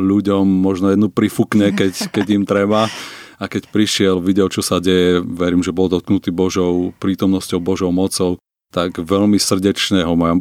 ľuďom 0.00 0.48
možno 0.48 0.88
jednu 0.96 1.12
prifukne, 1.12 1.76
keď, 1.76 1.92
keď 2.16 2.26
im 2.40 2.44
treba. 2.48 2.88
A 3.36 3.44
keď 3.52 3.68
prišiel, 3.68 4.16
videl, 4.24 4.48
čo 4.48 4.64
sa 4.64 4.80
deje, 4.80 5.20
verím, 5.20 5.60
že 5.60 5.76
bol 5.76 5.92
dotknutý 5.92 6.32
Božou 6.32 6.96
prítomnosťou, 6.96 7.60
Božou 7.60 7.92
mocou, 7.92 8.40
tak 8.72 8.96
veľmi 8.96 9.36
srdečne 9.36 10.08
ho 10.08 10.16
moja 10.16 10.36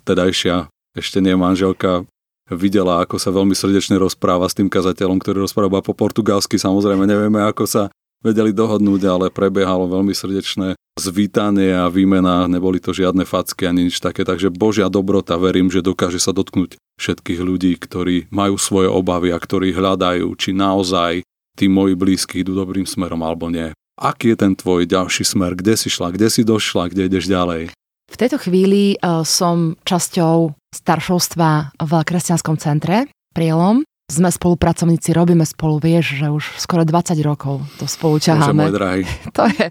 vtedajšia, 0.00 0.72
ešte 0.96 1.20
nie 1.20 1.36
manželka, 1.36 2.08
videla, 2.48 3.04
ako 3.04 3.16
sa 3.20 3.32
veľmi 3.32 3.56
srdečne 3.56 3.96
rozpráva 4.00 4.48
s 4.48 4.56
tým 4.56 4.68
kazateľom, 4.68 5.20
ktorý 5.20 5.44
rozpráva 5.44 5.84
po 5.84 5.96
portugalsky. 5.96 6.60
Samozrejme, 6.60 7.04
nevieme, 7.04 7.40
ako 7.40 7.64
sa 7.64 7.82
vedeli 8.22 8.54
dohodnúť, 8.54 9.02
ale 9.06 9.26
prebiehalo 9.28 9.90
veľmi 9.90 10.14
srdečné 10.14 10.78
zvítanie 10.96 11.72
a 11.72 11.88
výmena, 11.88 12.46
neboli 12.46 12.78
to 12.78 12.92
žiadne 12.92 13.24
facky 13.24 13.64
ani 13.66 13.88
nič 13.88 13.98
také, 13.98 14.22
takže 14.22 14.52
Božia 14.52 14.92
dobrota 14.92 15.40
verím, 15.40 15.72
že 15.72 15.84
dokáže 15.84 16.20
sa 16.20 16.36
dotknúť 16.36 16.76
všetkých 17.00 17.40
ľudí, 17.40 17.72
ktorí 17.80 18.28
majú 18.28 18.60
svoje 18.60 18.92
obavy 18.92 19.32
a 19.32 19.38
ktorí 19.40 19.72
hľadajú, 19.72 20.28
či 20.36 20.52
naozaj 20.52 21.24
tí 21.56 21.66
moji 21.68 21.96
blízky 21.96 22.44
idú 22.44 22.56
dobrým 22.56 22.84
smerom 22.84 23.20
alebo 23.24 23.48
nie. 23.48 23.72
Aký 24.00 24.32
je 24.32 24.40
ten 24.40 24.52
tvoj 24.56 24.88
ďalší 24.88 25.24
smer? 25.24 25.52
Kde 25.56 25.76
si 25.76 25.88
šla? 25.92 26.12
Kde 26.12 26.28
si 26.32 26.42
došla? 26.44 26.88
Kde 26.92 27.08
ideš 27.08 27.28
ďalej? 27.28 27.72
V 28.12 28.16
tejto 28.20 28.36
chvíli 28.40 28.96
uh, 29.00 29.24
som 29.24 29.76
časťou 29.84 30.52
staršovstva 30.72 31.76
v 31.80 31.92
kresťanskom 32.04 32.60
centre 32.60 33.08
Prielom 33.32 33.84
sme 34.10 34.28
spolupracovníci, 34.28 35.14
robíme 35.14 35.46
spolu, 35.46 35.78
vieš, 35.78 36.18
že 36.20 36.26
už 36.28 36.44
skoro 36.58 36.82
20 36.84 37.16
rokov 37.24 37.62
to 37.78 37.86
spolu 37.86 38.18
ťaháme. 38.18 38.72
To 39.36 39.44
je 39.48 39.66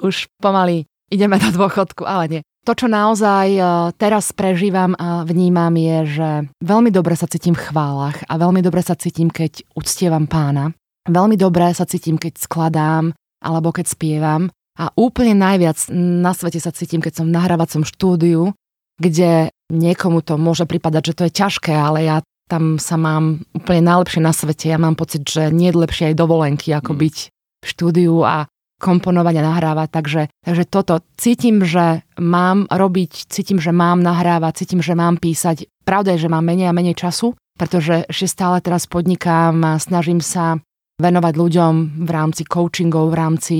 už 0.00 0.32
pomaly 0.40 0.88
ideme 1.12 1.36
do 1.36 1.50
dôchodku, 1.52 2.06
ale 2.06 2.24
nie. 2.30 2.40
To, 2.68 2.76
čo 2.76 2.86
naozaj 2.92 3.46
e, 3.56 3.60
teraz 3.96 4.36
prežívam 4.36 4.92
a 5.00 5.24
vnímam 5.24 5.72
je, 5.72 5.98
že 6.06 6.30
veľmi 6.60 6.92
dobre 6.92 7.16
sa 7.16 7.24
cítim 7.24 7.56
v 7.56 7.72
chválach 7.72 8.20
a 8.28 8.36
veľmi 8.36 8.60
dobre 8.60 8.84
sa 8.84 8.94
cítim, 8.94 9.32
keď 9.32 9.64
uctievam 9.72 10.28
pána. 10.28 10.76
Veľmi 11.08 11.40
dobre 11.40 11.72
sa 11.72 11.88
cítim, 11.88 12.20
keď 12.20 12.36
skladám 12.36 13.16
alebo 13.40 13.72
keď 13.72 13.88
spievam. 13.88 14.52
A 14.76 14.92
úplne 14.96 15.36
najviac 15.36 15.88
na 15.92 16.36
svete 16.36 16.60
sa 16.60 16.72
cítim, 16.72 17.00
keď 17.00 17.20
som 17.20 17.26
v 17.28 17.36
nahrávacom 17.36 17.82
štúdiu, 17.84 18.52
kde 19.00 19.48
niekomu 19.72 20.20
to 20.20 20.36
môže 20.36 20.68
pripadať, 20.68 21.02
že 21.12 21.16
to 21.16 21.22
je 21.26 21.32
ťažké, 21.32 21.72
ale 21.72 22.04
ja 22.04 22.16
tam 22.50 22.82
sa 22.82 22.98
mám 22.98 23.46
úplne 23.54 23.86
najlepšie 23.86 24.18
na 24.18 24.34
svete. 24.34 24.66
Ja 24.66 24.82
mám 24.82 24.98
pocit, 24.98 25.22
že 25.22 25.54
nie 25.54 25.70
je 25.70 25.78
lepšie 25.78 26.04
aj 26.10 26.18
dovolenky, 26.18 26.74
ako 26.74 26.98
mm. 26.98 26.98
byť 26.98 27.16
v 27.30 27.64
štúdiu 27.64 28.26
a 28.26 28.50
komponovať 28.80 29.34
a 29.38 29.46
nahrávať. 29.46 29.88
Takže, 29.92 30.22
takže 30.42 30.64
toto 30.66 31.04
cítim, 31.14 31.62
že 31.62 32.02
mám 32.18 32.66
robiť, 32.66 33.30
cítim, 33.30 33.62
že 33.62 33.70
mám 33.70 34.02
nahrávať, 34.02 34.66
cítim, 34.66 34.82
že 34.82 34.98
mám 34.98 35.22
písať. 35.22 35.70
Pravda 35.86 36.16
je, 36.16 36.26
že 36.26 36.32
mám 36.32 36.42
menej 36.42 36.72
a 36.72 36.76
menej 36.76 36.98
času, 36.98 37.38
pretože 37.54 38.08
ešte 38.10 38.26
stále 38.26 38.58
teraz 38.64 38.90
podnikám 38.90 39.62
a 39.62 39.72
snažím 39.76 40.18
sa 40.18 40.58
venovať 40.98 41.34
ľuďom 41.36 41.72
v 42.02 42.10
rámci 42.10 42.42
coachingov, 42.48 43.12
v 43.12 43.18
rámci 43.20 43.56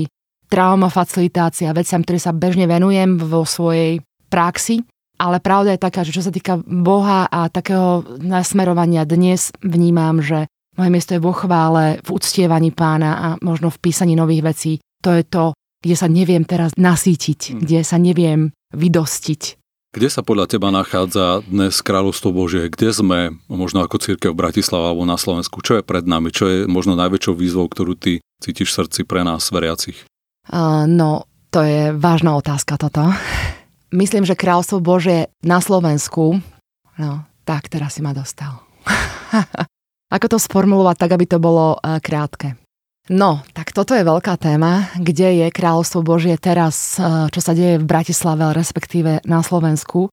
trauma 0.51 0.91
facilitácie 0.91 1.69
a 1.69 1.77
veciam, 1.77 2.03
ktoré 2.03 2.19
sa 2.19 2.35
bežne 2.35 2.67
venujem 2.67 3.15
vo 3.15 3.47
svojej 3.47 4.03
praxi 4.27 4.83
ale 5.21 5.37
pravda 5.37 5.77
je 5.77 5.85
taká, 5.85 6.01
že 6.01 6.17
čo 6.17 6.25
sa 6.25 6.33
týka 6.33 6.57
Boha 6.65 7.29
a 7.29 7.45
takého 7.53 8.01
nasmerovania 8.17 9.05
dnes 9.05 9.53
vnímam, 9.61 10.17
že 10.17 10.49
moje 10.73 10.89
miesto 10.89 11.13
je 11.13 11.21
vo 11.21 11.29
chvále, 11.29 12.01
v 12.01 12.09
uctievaní 12.09 12.73
pána 12.73 13.11
a 13.13 13.27
možno 13.45 13.69
v 13.69 13.77
písaní 13.77 14.17
nových 14.17 14.41
vecí. 14.41 14.71
To 15.05 15.13
je 15.13 15.21
to, 15.21 15.53
kde 15.85 15.93
sa 15.93 16.09
neviem 16.09 16.41
teraz 16.41 16.73
nasítiť, 16.73 17.53
mm. 17.53 17.57
kde 17.61 17.79
sa 17.85 18.01
neviem 18.01 18.49
vydostiť. 18.73 19.61
Kde 19.91 20.07
sa 20.07 20.23
podľa 20.23 20.47
teba 20.55 20.71
nachádza 20.71 21.43
dnes 21.45 21.83
kráľovstvo 21.83 22.31
Božie? 22.31 22.71
Kde 22.71 22.95
sme, 22.95 23.19
možno 23.51 23.83
ako 23.83 23.99
církev 23.99 24.31
Bratislava 24.31 24.89
alebo 24.89 25.03
na 25.03 25.19
Slovensku? 25.19 25.59
Čo 25.59 25.83
je 25.83 25.83
pred 25.83 26.07
nami? 26.07 26.31
Čo 26.31 26.47
je 26.47 26.59
možno 26.63 26.95
najväčšou 26.95 27.35
výzvou, 27.35 27.67
ktorú 27.67 27.99
ty 27.99 28.23
cítiš 28.39 28.71
v 28.71 28.77
srdci 28.81 29.01
pre 29.03 29.27
nás, 29.27 29.51
veriacich? 29.51 30.07
Uh, 30.47 30.87
no, 30.87 31.27
to 31.51 31.59
je 31.67 31.91
vážna 31.91 32.39
otázka 32.39 32.79
toto 32.79 33.11
myslím, 33.91 34.23
že 34.23 34.39
kráľstvo 34.39 34.79
Bože 34.79 35.29
na 35.43 35.59
Slovensku, 35.59 36.39
no 36.97 37.11
tak 37.43 37.67
teraz 37.67 37.99
si 37.99 38.01
ma 38.01 38.15
dostal. 38.15 38.63
Ako 40.15 40.27
to 40.27 40.37
sformulovať 40.39 40.95
tak, 41.07 41.11
aby 41.15 41.25
to 41.27 41.37
bolo 41.39 41.79
uh, 41.79 41.99
krátke? 42.03 42.59
No, 43.11 43.43
tak 43.51 43.75
toto 43.75 43.95
je 43.95 44.07
veľká 44.07 44.37
téma, 44.39 44.91
kde 44.99 45.43
je 45.43 45.47
kráľovstvo 45.51 46.03
Božie 46.03 46.35
teraz, 46.35 46.99
uh, 46.99 47.27
čo 47.31 47.39
sa 47.43 47.55
deje 47.55 47.79
v 47.79 47.87
Bratislave, 47.87 48.55
respektíve 48.55 49.23
na 49.23 49.39
Slovensku. 49.43 50.11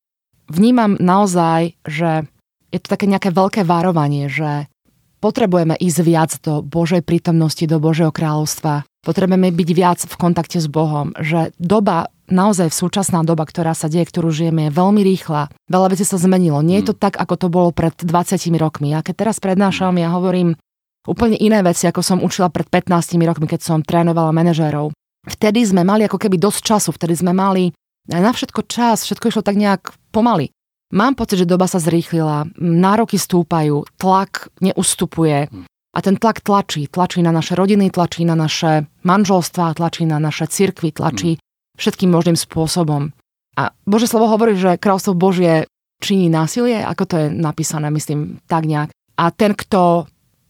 Vnímam 0.48 0.96
naozaj, 0.96 1.76
že 1.84 2.24
je 2.72 2.78
to 2.80 2.88
také 2.88 3.04
nejaké 3.06 3.30
veľké 3.30 3.62
varovanie, 3.66 4.32
že 4.32 4.70
potrebujeme 5.18 5.74
ísť 5.76 5.98
viac 6.06 6.30
do 6.40 6.62
Božej 6.62 7.02
prítomnosti, 7.02 7.64
do 7.66 7.82
Božieho 7.82 8.14
kráľovstva. 8.14 8.86
Potrebujeme 9.02 9.50
byť 9.50 9.70
viac 9.74 10.00
v 10.06 10.14
kontakte 10.14 10.58
s 10.62 10.70
Bohom, 10.70 11.12
že 11.18 11.52
doba 11.58 12.08
naozaj 12.28 12.70
v 12.70 12.78
súčasná 12.78 13.24
doba, 13.24 13.44
ktorá 13.48 13.72
sa 13.72 13.88
deje, 13.88 14.08
ktorú 14.08 14.32
žijeme, 14.32 14.68
je 14.68 14.76
veľmi 14.76 15.00
rýchla. 15.04 15.48
Veľa 15.68 15.96
vecí 15.96 16.04
sa 16.04 16.20
zmenilo. 16.20 16.60
Nie 16.60 16.80
je 16.80 16.92
to 16.92 16.94
mm. 16.96 17.00
tak, 17.00 17.14
ako 17.16 17.34
to 17.36 17.46
bolo 17.48 17.70
pred 17.72 17.92
20 17.96 18.38
rokmi. 18.56 18.92
Ja 18.92 19.00
keď 19.04 19.26
teraz 19.26 19.36
prednášam, 19.40 19.96
ja 19.96 20.12
hovorím 20.12 20.56
úplne 21.08 21.36
iné 21.40 21.64
veci, 21.64 21.88
ako 21.88 22.00
som 22.04 22.18
učila 22.20 22.52
pred 22.52 22.68
15 22.68 23.16
rokmi, 23.24 23.48
keď 23.48 23.60
som 23.64 23.80
trénovala 23.80 24.32
manažérov. 24.36 24.92
Vtedy 25.28 25.64
sme 25.64 25.84
mali 25.84 26.04
ako 26.04 26.16
keby 26.16 26.40
dosť 26.40 26.60
času, 26.64 26.88
vtedy 26.96 27.14
sme 27.16 27.32
mali 27.36 27.72
na 28.08 28.32
všetko 28.32 28.64
čas, 28.64 29.04
všetko 29.04 29.28
išlo 29.28 29.42
tak 29.44 29.60
nejak 29.60 29.92
pomaly. 30.12 30.48
Mám 30.88 31.20
pocit, 31.20 31.44
že 31.44 31.50
doba 31.50 31.68
sa 31.68 31.76
zrýchlila, 31.76 32.48
nároky 32.56 33.20
stúpajú, 33.20 33.84
tlak 34.00 34.48
neustupuje 34.64 35.52
mm. 35.52 35.64
a 35.68 35.98
ten 36.00 36.16
tlak 36.16 36.40
tlačí. 36.40 36.88
Tlačí 36.88 37.20
na 37.20 37.28
naše 37.28 37.52
rodiny, 37.52 37.92
tlačí 37.92 38.24
na 38.24 38.32
naše 38.32 38.88
manželstvá, 39.04 39.76
tlačí 39.76 40.08
na 40.08 40.16
naše 40.16 40.48
cirkvy, 40.48 40.96
tlačí 40.96 41.36
mm 41.36 41.47
všetkým 41.78 42.10
možným 42.10 42.36
spôsobom. 42.36 43.14
A 43.58 43.74
Bože 43.86 44.10
slovo 44.10 44.30
hovorí, 44.30 44.54
že 44.54 44.78
kráľstvo 44.78 45.14
Božie 45.14 45.66
činí 45.98 46.30
násilie, 46.30 46.82
ako 46.82 47.02
to 47.06 47.14
je 47.18 47.26
napísané, 47.30 47.90
myslím, 47.90 48.38
tak 48.46 48.66
nejak. 48.66 48.94
A 49.18 49.34
ten, 49.34 49.54
kto 49.54 50.06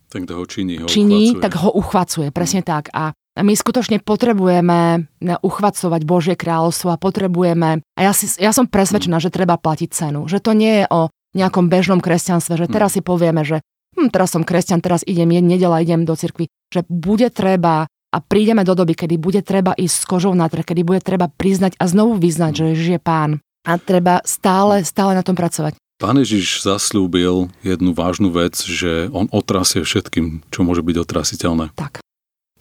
ten, 0.08 0.24
kto 0.24 0.40
ho 0.40 0.44
činí, 0.48 0.80
ho 0.80 0.88
činí 0.88 1.36
uchvacuje. 1.36 1.42
tak 1.44 1.52
ho 1.60 1.70
uchvacuje, 1.72 2.28
presne 2.32 2.60
mm. 2.64 2.68
tak. 2.68 2.84
A 2.96 3.12
my 3.38 3.52
skutočne 3.54 4.00
potrebujeme 4.00 5.08
uchvacovať 5.20 6.00
Božie 6.08 6.34
kráľovstvo 6.34 6.96
a 6.96 7.00
potrebujeme, 7.00 7.84
a 7.84 8.00
ja, 8.00 8.12
si, 8.16 8.26
ja 8.40 8.50
som 8.56 8.66
presvedčená, 8.66 9.20
mm. 9.20 9.24
že 9.28 9.34
treba 9.34 9.60
platiť 9.60 9.88
cenu, 9.92 10.24
že 10.24 10.40
to 10.40 10.56
nie 10.56 10.84
je 10.84 10.86
o 10.88 11.12
nejakom 11.36 11.68
bežnom 11.68 12.00
kresťanstve, 12.00 12.56
že 12.56 12.66
teraz 12.72 12.92
mm. 12.92 12.94
si 12.96 13.00
povieme, 13.04 13.42
že 13.44 13.56
hm, 14.00 14.08
teraz 14.08 14.32
som 14.32 14.42
kresťan, 14.48 14.80
teraz 14.80 15.04
idem, 15.04 15.28
je 15.28 15.40
nedela, 15.44 15.84
idem 15.84 16.08
do 16.08 16.16
cirkvi, 16.16 16.48
že 16.72 16.88
bude 16.88 17.28
treba 17.28 17.86
a 18.08 18.18
prídeme 18.24 18.64
do 18.64 18.72
doby, 18.72 18.96
kedy 18.96 19.20
bude 19.20 19.44
treba 19.44 19.76
ísť 19.76 19.96
s 20.02 20.08
kožou 20.08 20.32
na 20.32 20.48
trh, 20.48 20.64
kedy 20.64 20.80
bude 20.84 21.00
treba 21.04 21.28
priznať 21.28 21.76
a 21.76 21.84
znovu 21.84 22.16
vyznať, 22.16 22.52
že 22.56 22.64
Ježiš 22.72 22.88
je 22.96 23.00
pán. 23.00 23.30
A 23.68 23.76
treba 23.76 24.24
stále, 24.24 24.80
stále 24.86 25.12
na 25.12 25.20
tom 25.20 25.36
pracovať. 25.36 25.76
Pán 25.98 26.14
Ježiš 26.14 26.62
zaslúbil 26.62 27.50
jednu 27.66 27.90
vážnu 27.90 28.30
vec, 28.30 28.54
že 28.54 29.10
on 29.10 29.26
otrasie 29.34 29.82
všetkým, 29.82 30.46
čo 30.48 30.62
môže 30.62 30.80
byť 30.80 30.96
otrasiteľné. 31.04 31.74
Tak. 31.74 31.98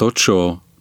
To, 0.01 0.07
čo 0.09 0.37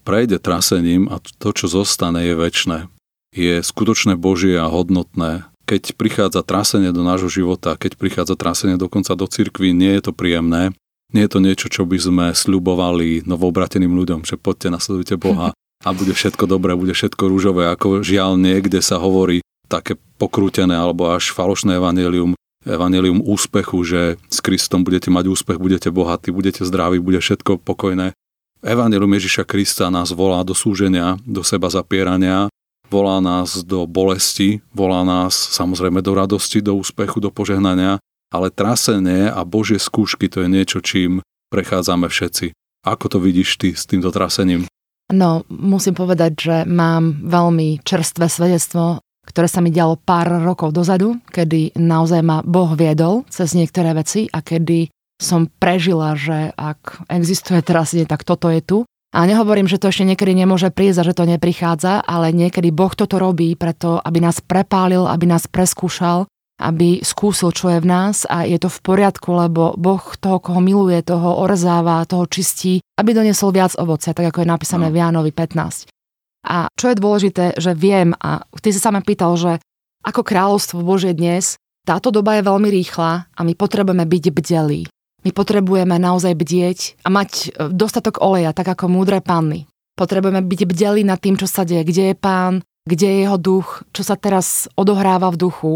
prejde 0.08 0.40
trasením 0.40 1.12
a 1.12 1.20
to, 1.20 1.52
čo 1.52 1.68
zostane, 1.68 2.24
je 2.24 2.34
väčšie. 2.34 2.88
Je 3.36 3.60
skutočné 3.60 4.16
Božie 4.16 4.56
a 4.56 4.72
hodnotné. 4.72 5.44
Keď 5.68 5.98
prichádza 6.00 6.40
trasenie 6.40 6.96
do 6.96 7.04
nášho 7.04 7.28
života, 7.28 7.76
keď 7.76 8.00
prichádza 8.00 8.38
trasenie 8.38 8.80
dokonca 8.80 9.12
do 9.12 9.28
cirkvi, 9.28 9.76
nie 9.76 9.92
je 10.00 10.08
to 10.08 10.12
príjemné, 10.16 10.72
nie 11.14 11.22
je 11.26 11.30
to 11.30 11.38
niečo, 11.38 11.66
čo 11.70 11.82
by 11.86 11.98
sme 12.00 12.26
sľubovali 12.34 13.26
novobrateným 13.28 13.94
ľuďom, 13.94 14.26
že 14.26 14.40
poďte, 14.40 14.74
nasledujte 14.74 15.14
Boha 15.20 15.54
a 15.84 15.88
bude 15.94 16.16
všetko 16.16 16.50
dobré, 16.50 16.74
bude 16.74 16.96
všetko 16.96 17.30
rúžové, 17.30 17.70
ako 17.70 18.02
žiaľ 18.02 18.34
niekde 18.40 18.82
sa 18.82 18.98
hovorí 18.98 19.44
také 19.70 19.98
pokrútené 20.18 20.74
alebo 20.74 21.10
až 21.10 21.30
falošné 21.30 21.78
evanelium, 21.78 22.34
evanelium 22.66 23.22
úspechu, 23.22 23.82
že 23.86 24.00
s 24.30 24.38
Kristom 24.42 24.82
budete 24.82 25.10
mať 25.10 25.30
úspech, 25.30 25.58
budete 25.58 25.90
bohatí, 25.90 26.34
budete 26.34 26.66
zdraví, 26.66 26.98
bude 26.98 27.22
všetko 27.22 27.62
pokojné. 27.62 28.14
Evangelium 28.66 29.12
Ježiša 29.14 29.44
Krista 29.46 29.92
nás 29.92 30.10
volá 30.10 30.42
do 30.42 30.56
súženia, 30.56 31.20
do 31.22 31.46
seba 31.46 31.70
zapierania, 31.70 32.50
volá 32.90 33.22
nás 33.22 33.62
do 33.62 33.84
bolesti, 33.86 34.64
volá 34.74 35.06
nás 35.06 35.34
samozrejme 35.34 36.02
do 36.02 36.12
radosti, 36.14 36.62
do 36.62 36.74
úspechu, 36.78 37.22
do 37.22 37.30
požehnania, 37.30 38.02
ale 38.30 38.50
trasenie 38.50 39.30
a 39.30 39.42
Božie 39.46 39.78
skúšky 39.78 40.26
to 40.26 40.42
je 40.44 40.48
niečo, 40.50 40.78
čím 40.82 41.22
prechádzame 41.50 42.10
všetci. 42.10 42.52
Ako 42.86 43.06
to 43.10 43.18
vidíš 43.18 43.58
ty 43.58 43.74
s 43.74 43.86
týmto 43.86 44.14
trasením? 44.14 44.66
No, 45.10 45.46
musím 45.46 45.94
povedať, 45.94 46.32
že 46.34 46.56
mám 46.66 47.22
veľmi 47.26 47.82
čerstvé 47.86 48.26
svedectvo, 48.26 48.98
ktoré 49.26 49.46
sa 49.50 49.62
mi 49.62 49.70
dialo 49.74 49.98
pár 49.98 50.42
rokov 50.42 50.74
dozadu, 50.74 51.18
kedy 51.30 51.78
naozaj 51.78 52.22
ma 52.22 52.42
Boh 52.46 52.74
viedol 52.74 53.26
cez 53.30 53.54
niektoré 53.54 53.94
veci 53.94 54.30
a 54.30 54.42
kedy 54.42 54.90
som 55.18 55.48
prežila, 55.48 56.14
že 56.14 56.54
ak 56.54 57.08
existuje 57.10 57.62
teraz, 57.62 57.94
tak 57.94 58.22
toto 58.22 58.50
je 58.50 58.62
tu. 58.62 58.78
A 59.16 59.24
nehovorím, 59.24 59.64
že 59.64 59.80
to 59.80 59.88
ešte 59.88 60.04
niekedy 60.04 60.36
nemôže 60.36 60.68
prísť 60.68 60.98
a 61.00 61.06
že 61.08 61.16
to 61.16 61.24
neprichádza, 61.24 62.04
ale 62.04 62.36
niekedy 62.36 62.68
Boh 62.68 62.92
toto 62.92 63.16
robí 63.16 63.56
preto, 63.56 63.96
aby 64.02 64.20
nás 64.20 64.44
prepálil, 64.44 65.08
aby 65.08 65.24
nás 65.24 65.48
preskúšal, 65.48 66.28
aby 66.56 67.04
skúsil, 67.04 67.52
čo 67.52 67.68
je 67.68 67.84
v 67.84 67.88
nás 67.88 68.24
a 68.24 68.48
je 68.48 68.56
to 68.56 68.72
v 68.72 68.80
poriadku, 68.80 69.28
lebo 69.28 69.76
Boh 69.76 70.00
toho, 70.16 70.40
koho 70.40 70.60
miluje, 70.64 71.04
toho 71.04 71.36
orzáva, 71.36 72.08
toho 72.08 72.24
čistí, 72.24 72.80
aby 72.96 73.12
doniesol 73.12 73.52
viac 73.52 73.76
ovocia, 73.76 74.16
tak 74.16 74.32
ako 74.32 74.44
je 74.44 74.48
napísané 74.48 74.88
no. 74.88 74.92
v 74.92 75.00
Jánovi 75.04 75.30
15. 75.36 75.92
A 76.46 76.70
čo 76.72 76.86
je 76.88 76.96
dôležité, 76.96 77.44
že 77.60 77.76
viem, 77.76 78.16
a 78.22 78.46
ty 78.62 78.72
si 78.72 78.80
sa 78.80 78.94
ma 78.94 79.02
pýtal, 79.02 79.36
že 79.36 79.58
ako 80.06 80.22
kráľovstvo 80.22 80.80
Božie 80.80 81.12
dnes, 81.12 81.58
táto 81.82 82.14
doba 82.14 82.38
je 82.38 82.46
veľmi 82.46 82.68
rýchla 82.70 83.30
a 83.30 83.40
my 83.42 83.52
potrebujeme 83.58 84.06
byť 84.06 84.24
bdelí. 84.30 84.82
My 85.26 85.30
potrebujeme 85.34 85.98
naozaj 85.98 86.38
bdieť 86.38 86.78
a 87.02 87.10
mať 87.10 87.30
e, 87.30 87.46
dostatok 87.74 88.22
oleja, 88.22 88.54
tak 88.54 88.70
ako 88.70 88.86
múdre 88.86 89.18
panny. 89.18 89.66
Potrebujeme 89.98 90.38
byť 90.46 90.60
bdelí 90.70 91.02
nad 91.02 91.18
tým, 91.18 91.34
čo 91.34 91.50
sa 91.50 91.66
deje, 91.66 91.82
kde 91.82 92.02
je 92.10 92.16
pán, 92.18 92.62
kde 92.86 93.06
je 93.10 93.16
jeho 93.26 93.38
duch, 93.38 93.82
čo 93.90 94.06
sa 94.06 94.14
teraz 94.14 94.70
odohráva 94.78 95.34
v 95.34 95.40
duchu. 95.42 95.72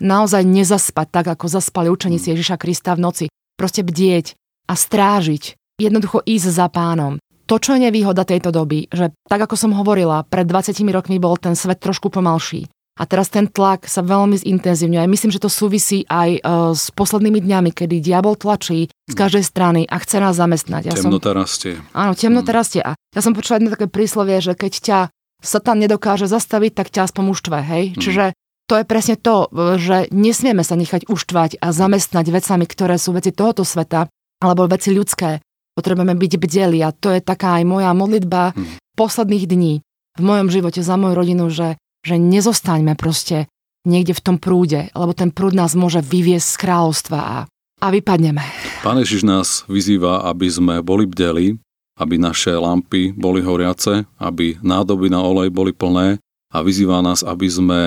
Naozaj 0.00 0.42
nezaspať 0.48 1.06
tak, 1.12 1.26
ako 1.36 1.46
zaspali 1.46 1.92
učeníci 1.92 2.32
Ježiša 2.32 2.56
Krista 2.56 2.96
v 2.96 3.04
noci. 3.04 3.24
Proste 3.54 3.84
bdieť 3.84 4.34
a 4.66 4.74
strážiť. 4.74 5.56
Jednoducho 5.76 6.24
ísť 6.24 6.48
za 6.48 6.66
pánom. 6.72 7.20
To, 7.48 7.58
čo 7.58 7.76
je 7.76 7.84
nevýhoda 7.84 8.22
tejto 8.22 8.54
doby, 8.54 8.86
že 8.88 9.10
tak 9.26 9.42
ako 9.42 9.58
som 9.58 9.74
hovorila, 9.74 10.22
pred 10.22 10.46
20 10.46 10.72
rokmi 10.94 11.18
bol 11.18 11.34
ten 11.34 11.58
svet 11.58 11.82
trošku 11.82 12.08
pomalší. 12.08 12.70
A 13.00 13.08
teraz 13.08 13.32
ten 13.32 13.48
tlak 13.48 13.88
sa 13.88 14.04
veľmi 14.04 14.36
zintenzívňuje. 14.36 15.08
Myslím, 15.08 15.32
že 15.32 15.40
to 15.40 15.48
súvisí 15.48 16.04
aj 16.04 16.44
uh, 16.44 16.76
s 16.76 16.92
poslednými 16.92 17.40
dňami, 17.40 17.70
kedy 17.72 17.96
diabol 18.04 18.36
tlačí 18.36 18.92
z 18.92 19.14
každej 19.16 19.40
strany 19.40 19.88
a 19.88 19.96
chce 19.96 20.20
nás 20.20 20.36
zamestnať. 20.36 20.92
Ja 20.92 20.94
temnota 20.94 21.32
som... 21.32 21.40
rastie. 21.40 21.72
Áno, 21.96 22.12
temnota 22.12 22.52
mm. 22.52 22.56
rastie. 22.60 22.80
A 22.84 22.92
ja 22.92 23.20
som 23.24 23.32
počula 23.32 23.56
jedno 23.56 23.72
také 23.72 23.88
príslovie, 23.88 24.44
že 24.44 24.52
keď 24.52 24.72
ťa 24.84 24.98
Satan 25.40 25.80
nedokáže 25.80 26.28
zastaviť, 26.28 26.72
tak 26.76 26.92
ťa 26.92 27.08
aspoň 27.08 27.24
uštve, 27.32 27.58
hej? 27.64 27.84
Mm. 27.96 28.00
Čiže 28.04 28.24
to 28.70 28.78
je 28.78 28.86
presne 28.86 29.18
to, 29.18 29.50
že 29.82 30.06
nesmieme 30.14 30.62
sa 30.62 30.78
nechať 30.78 31.10
uštvať 31.10 31.58
a 31.58 31.74
zamestnať 31.74 32.30
vecami, 32.30 32.64
ktoré 32.70 32.94
sú 33.02 33.10
veci 33.10 33.34
tohoto 33.34 33.66
sveta, 33.66 34.06
alebo 34.38 34.70
veci 34.70 34.94
ľudské. 34.94 35.42
Potrebujeme 35.74 36.14
byť 36.14 36.32
bdeli 36.38 36.78
a 36.86 36.94
to 36.94 37.10
je 37.10 37.18
taká 37.18 37.58
aj 37.58 37.64
moja 37.66 37.90
modlitba 37.90 38.54
mm. 38.54 38.94
posledných 38.94 39.44
dní 39.50 39.74
v 40.18 40.22
mojom 40.22 40.48
živote 40.54 40.86
za 40.86 40.94
moju 40.94 41.14
rodinu, 41.18 41.50
že 41.50 41.74
že 42.04 42.16
nezostaňme 42.16 42.96
proste 42.96 43.48
niekde 43.84 44.16
v 44.16 44.24
tom 44.24 44.36
prúde, 44.36 44.92
lebo 44.92 45.12
ten 45.16 45.32
prúd 45.32 45.56
nás 45.56 45.76
môže 45.76 46.00
vyviesť 46.04 46.48
z 46.56 46.60
kráľovstva 46.60 47.18
a, 47.20 47.36
a 47.80 47.86
vypadneme. 47.88 48.44
Pán 48.84 49.00
Ježiš 49.00 49.24
nás 49.24 49.64
vyzýva, 49.68 50.24
aby 50.28 50.48
sme 50.48 50.74
boli 50.84 51.08
bdeli, 51.08 51.56
aby 52.00 52.16
naše 52.16 52.56
lampy 52.56 53.12
boli 53.12 53.44
horiace, 53.44 54.08
aby 54.16 54.56
nádoby 54.64 55.12
na 55.12 55.20
olej 55.20 55.52
boli 55.52 55.72
plné 55.72 56.20
a 56.52 56.56
vyzýva 56.64 57.04
nás, 57.04 57.20
aby 57.24 57.48
sme 57.48 57.80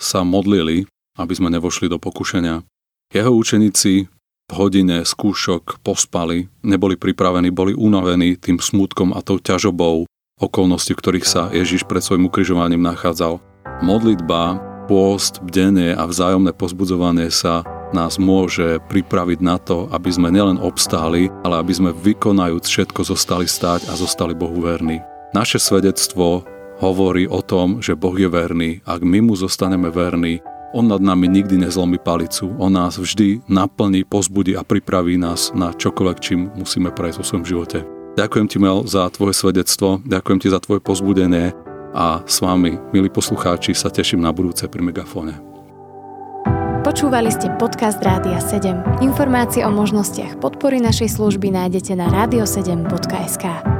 sa 0.00 0.24
modlili, 0.24 0.88
aby 1.20 1.32
sme 1.36 1.52
nevošli 1.52 1.92
do 1.92 2.00
pokušenia. 2.00 2.64
Jeho 3.12 3.30
učeníci 3.36 4.08
v 4.50 4.52
hodine 4.56 5.04
skúšok 5.04 5.84
pospali, 5.84 6.48
neboli 6.64 6.96
pripravení, 6.96 7.52
boli 7.52 7.76
unavení 7.76 8.34
tým 8.34 8.58
smutkom 8.58 9.12
a 9.12 9.20
tou 9.22 9.38
ťažobou 9.38 10.08
okolností, 10.40 10.96
v 10.96 11.00
ktorých 11.04 11.26
sa 11.28 11.52
Ježiš 11.52 11.84
pred 11.84 12.00
svojim 12.00 12.26
ukrižovaním 12.26 12.80
nachádzal. 12.80 13.38
Modlitba, 13.84 14.58
pôst, 14.88 15.38
bdenie 15.44 15.94
a 15.94 16.02
vzájomné 16.08 16.56
pozbudzovanie 16.56 17.30
sa 17.30 17.62
nás 17.94 18.18
môže 18.18 18.82
pripraviť 18.90 19.38
na 19.42 19.58
to, 19.58 19.86
aby 19.90 20.10
sme 20.10 20.30
nielen 20.30 20.58
obstáli, 20.58 21.30
ale 21.42 21.62
aby 21.62 21.72
sme 21.74 21.90
vykonajúc 21.94 22.64
všetko 22.66 23.00
zostali 23.06 23.46
stáť 23.46 23.86
a 23.90 23.94
zostali 23.94 24.34
Bohu 24.34 24.62
verní. 24.62 25.02
Naše 25.30 25.62
svedectvo 25.62 26.42
hovorí 26.80 27.28
o 27.28 27.44
tom, 27.44 27.84
že 27.84 27.94
Boh 27.94 28.16
je 28.16 28.26
verný. 28.26 28.80
Ak 28.88 29.04
my 29.04 29.20
mu 29.20 29.36
zostaneme 29.36 29.92
verní, 29.92 30.40
on 30.72 30.88
nad 30.88 31.02
nami 31.02 31.28
nikdy 31.28 31.60
nezlomí 31.60 31.98
palicu. 32.00 32.50
On 32.58 32.72
nás 32.72 32.96
vždy 32.96 33.44
naplní, 33.50 34.06
pozbudí 34.06 34.56
a 34.56 34.64
pripraví 34.64 35.18
nás 35.18 35.52
na 35.52 35.74
čokoľvek, 35.74 36.18
čím 36.18 36.50
musíme 36.54 36.94
prejsť 36.94 37.18
vo 37.20 37.24
svojom 37.26 37.46
živote. 37.46 37.78
Ďakujem 38.18 38.46
ti, 38.50 38.58
Mel, 38.58 38.86
za 38.86 39.06
tvoje 39.10 39.38
svedectvo, 39.38 40.02
ďakujem 40.02 40.38
ti 40.42 40.48
za 40.50 40.58
tvoje 40.58 40.82
pozbudenie 40.82 41.54
a 41.94 42.22
s 42.26 42.42
vami, 42.42 42.78
milí 42.94 43.10
poslucháči, 43.10 43.74
sa 43.74 43.90
teším 43.90 44.22
na 44.22 44.30
budúce 44.34 44.66
pri 44.66 44.82
Megafóne. 44.82 45.38
Počúvali 46.80 47.30
ste 47.30 47.52
podcast 47.60 48.00
Rádia 48.02 48.40
7. 48.40 49.04
Informácie 49.04 49.62
o 49.62 49.70
možnostiach 49.70 50.42
podpory 50.42 50.82
našej 50.82 51.12
služby 51.12 51.52
nájdete 51.54 51.92
na 51.94 52.08
radio7.sk. 52.10 53.79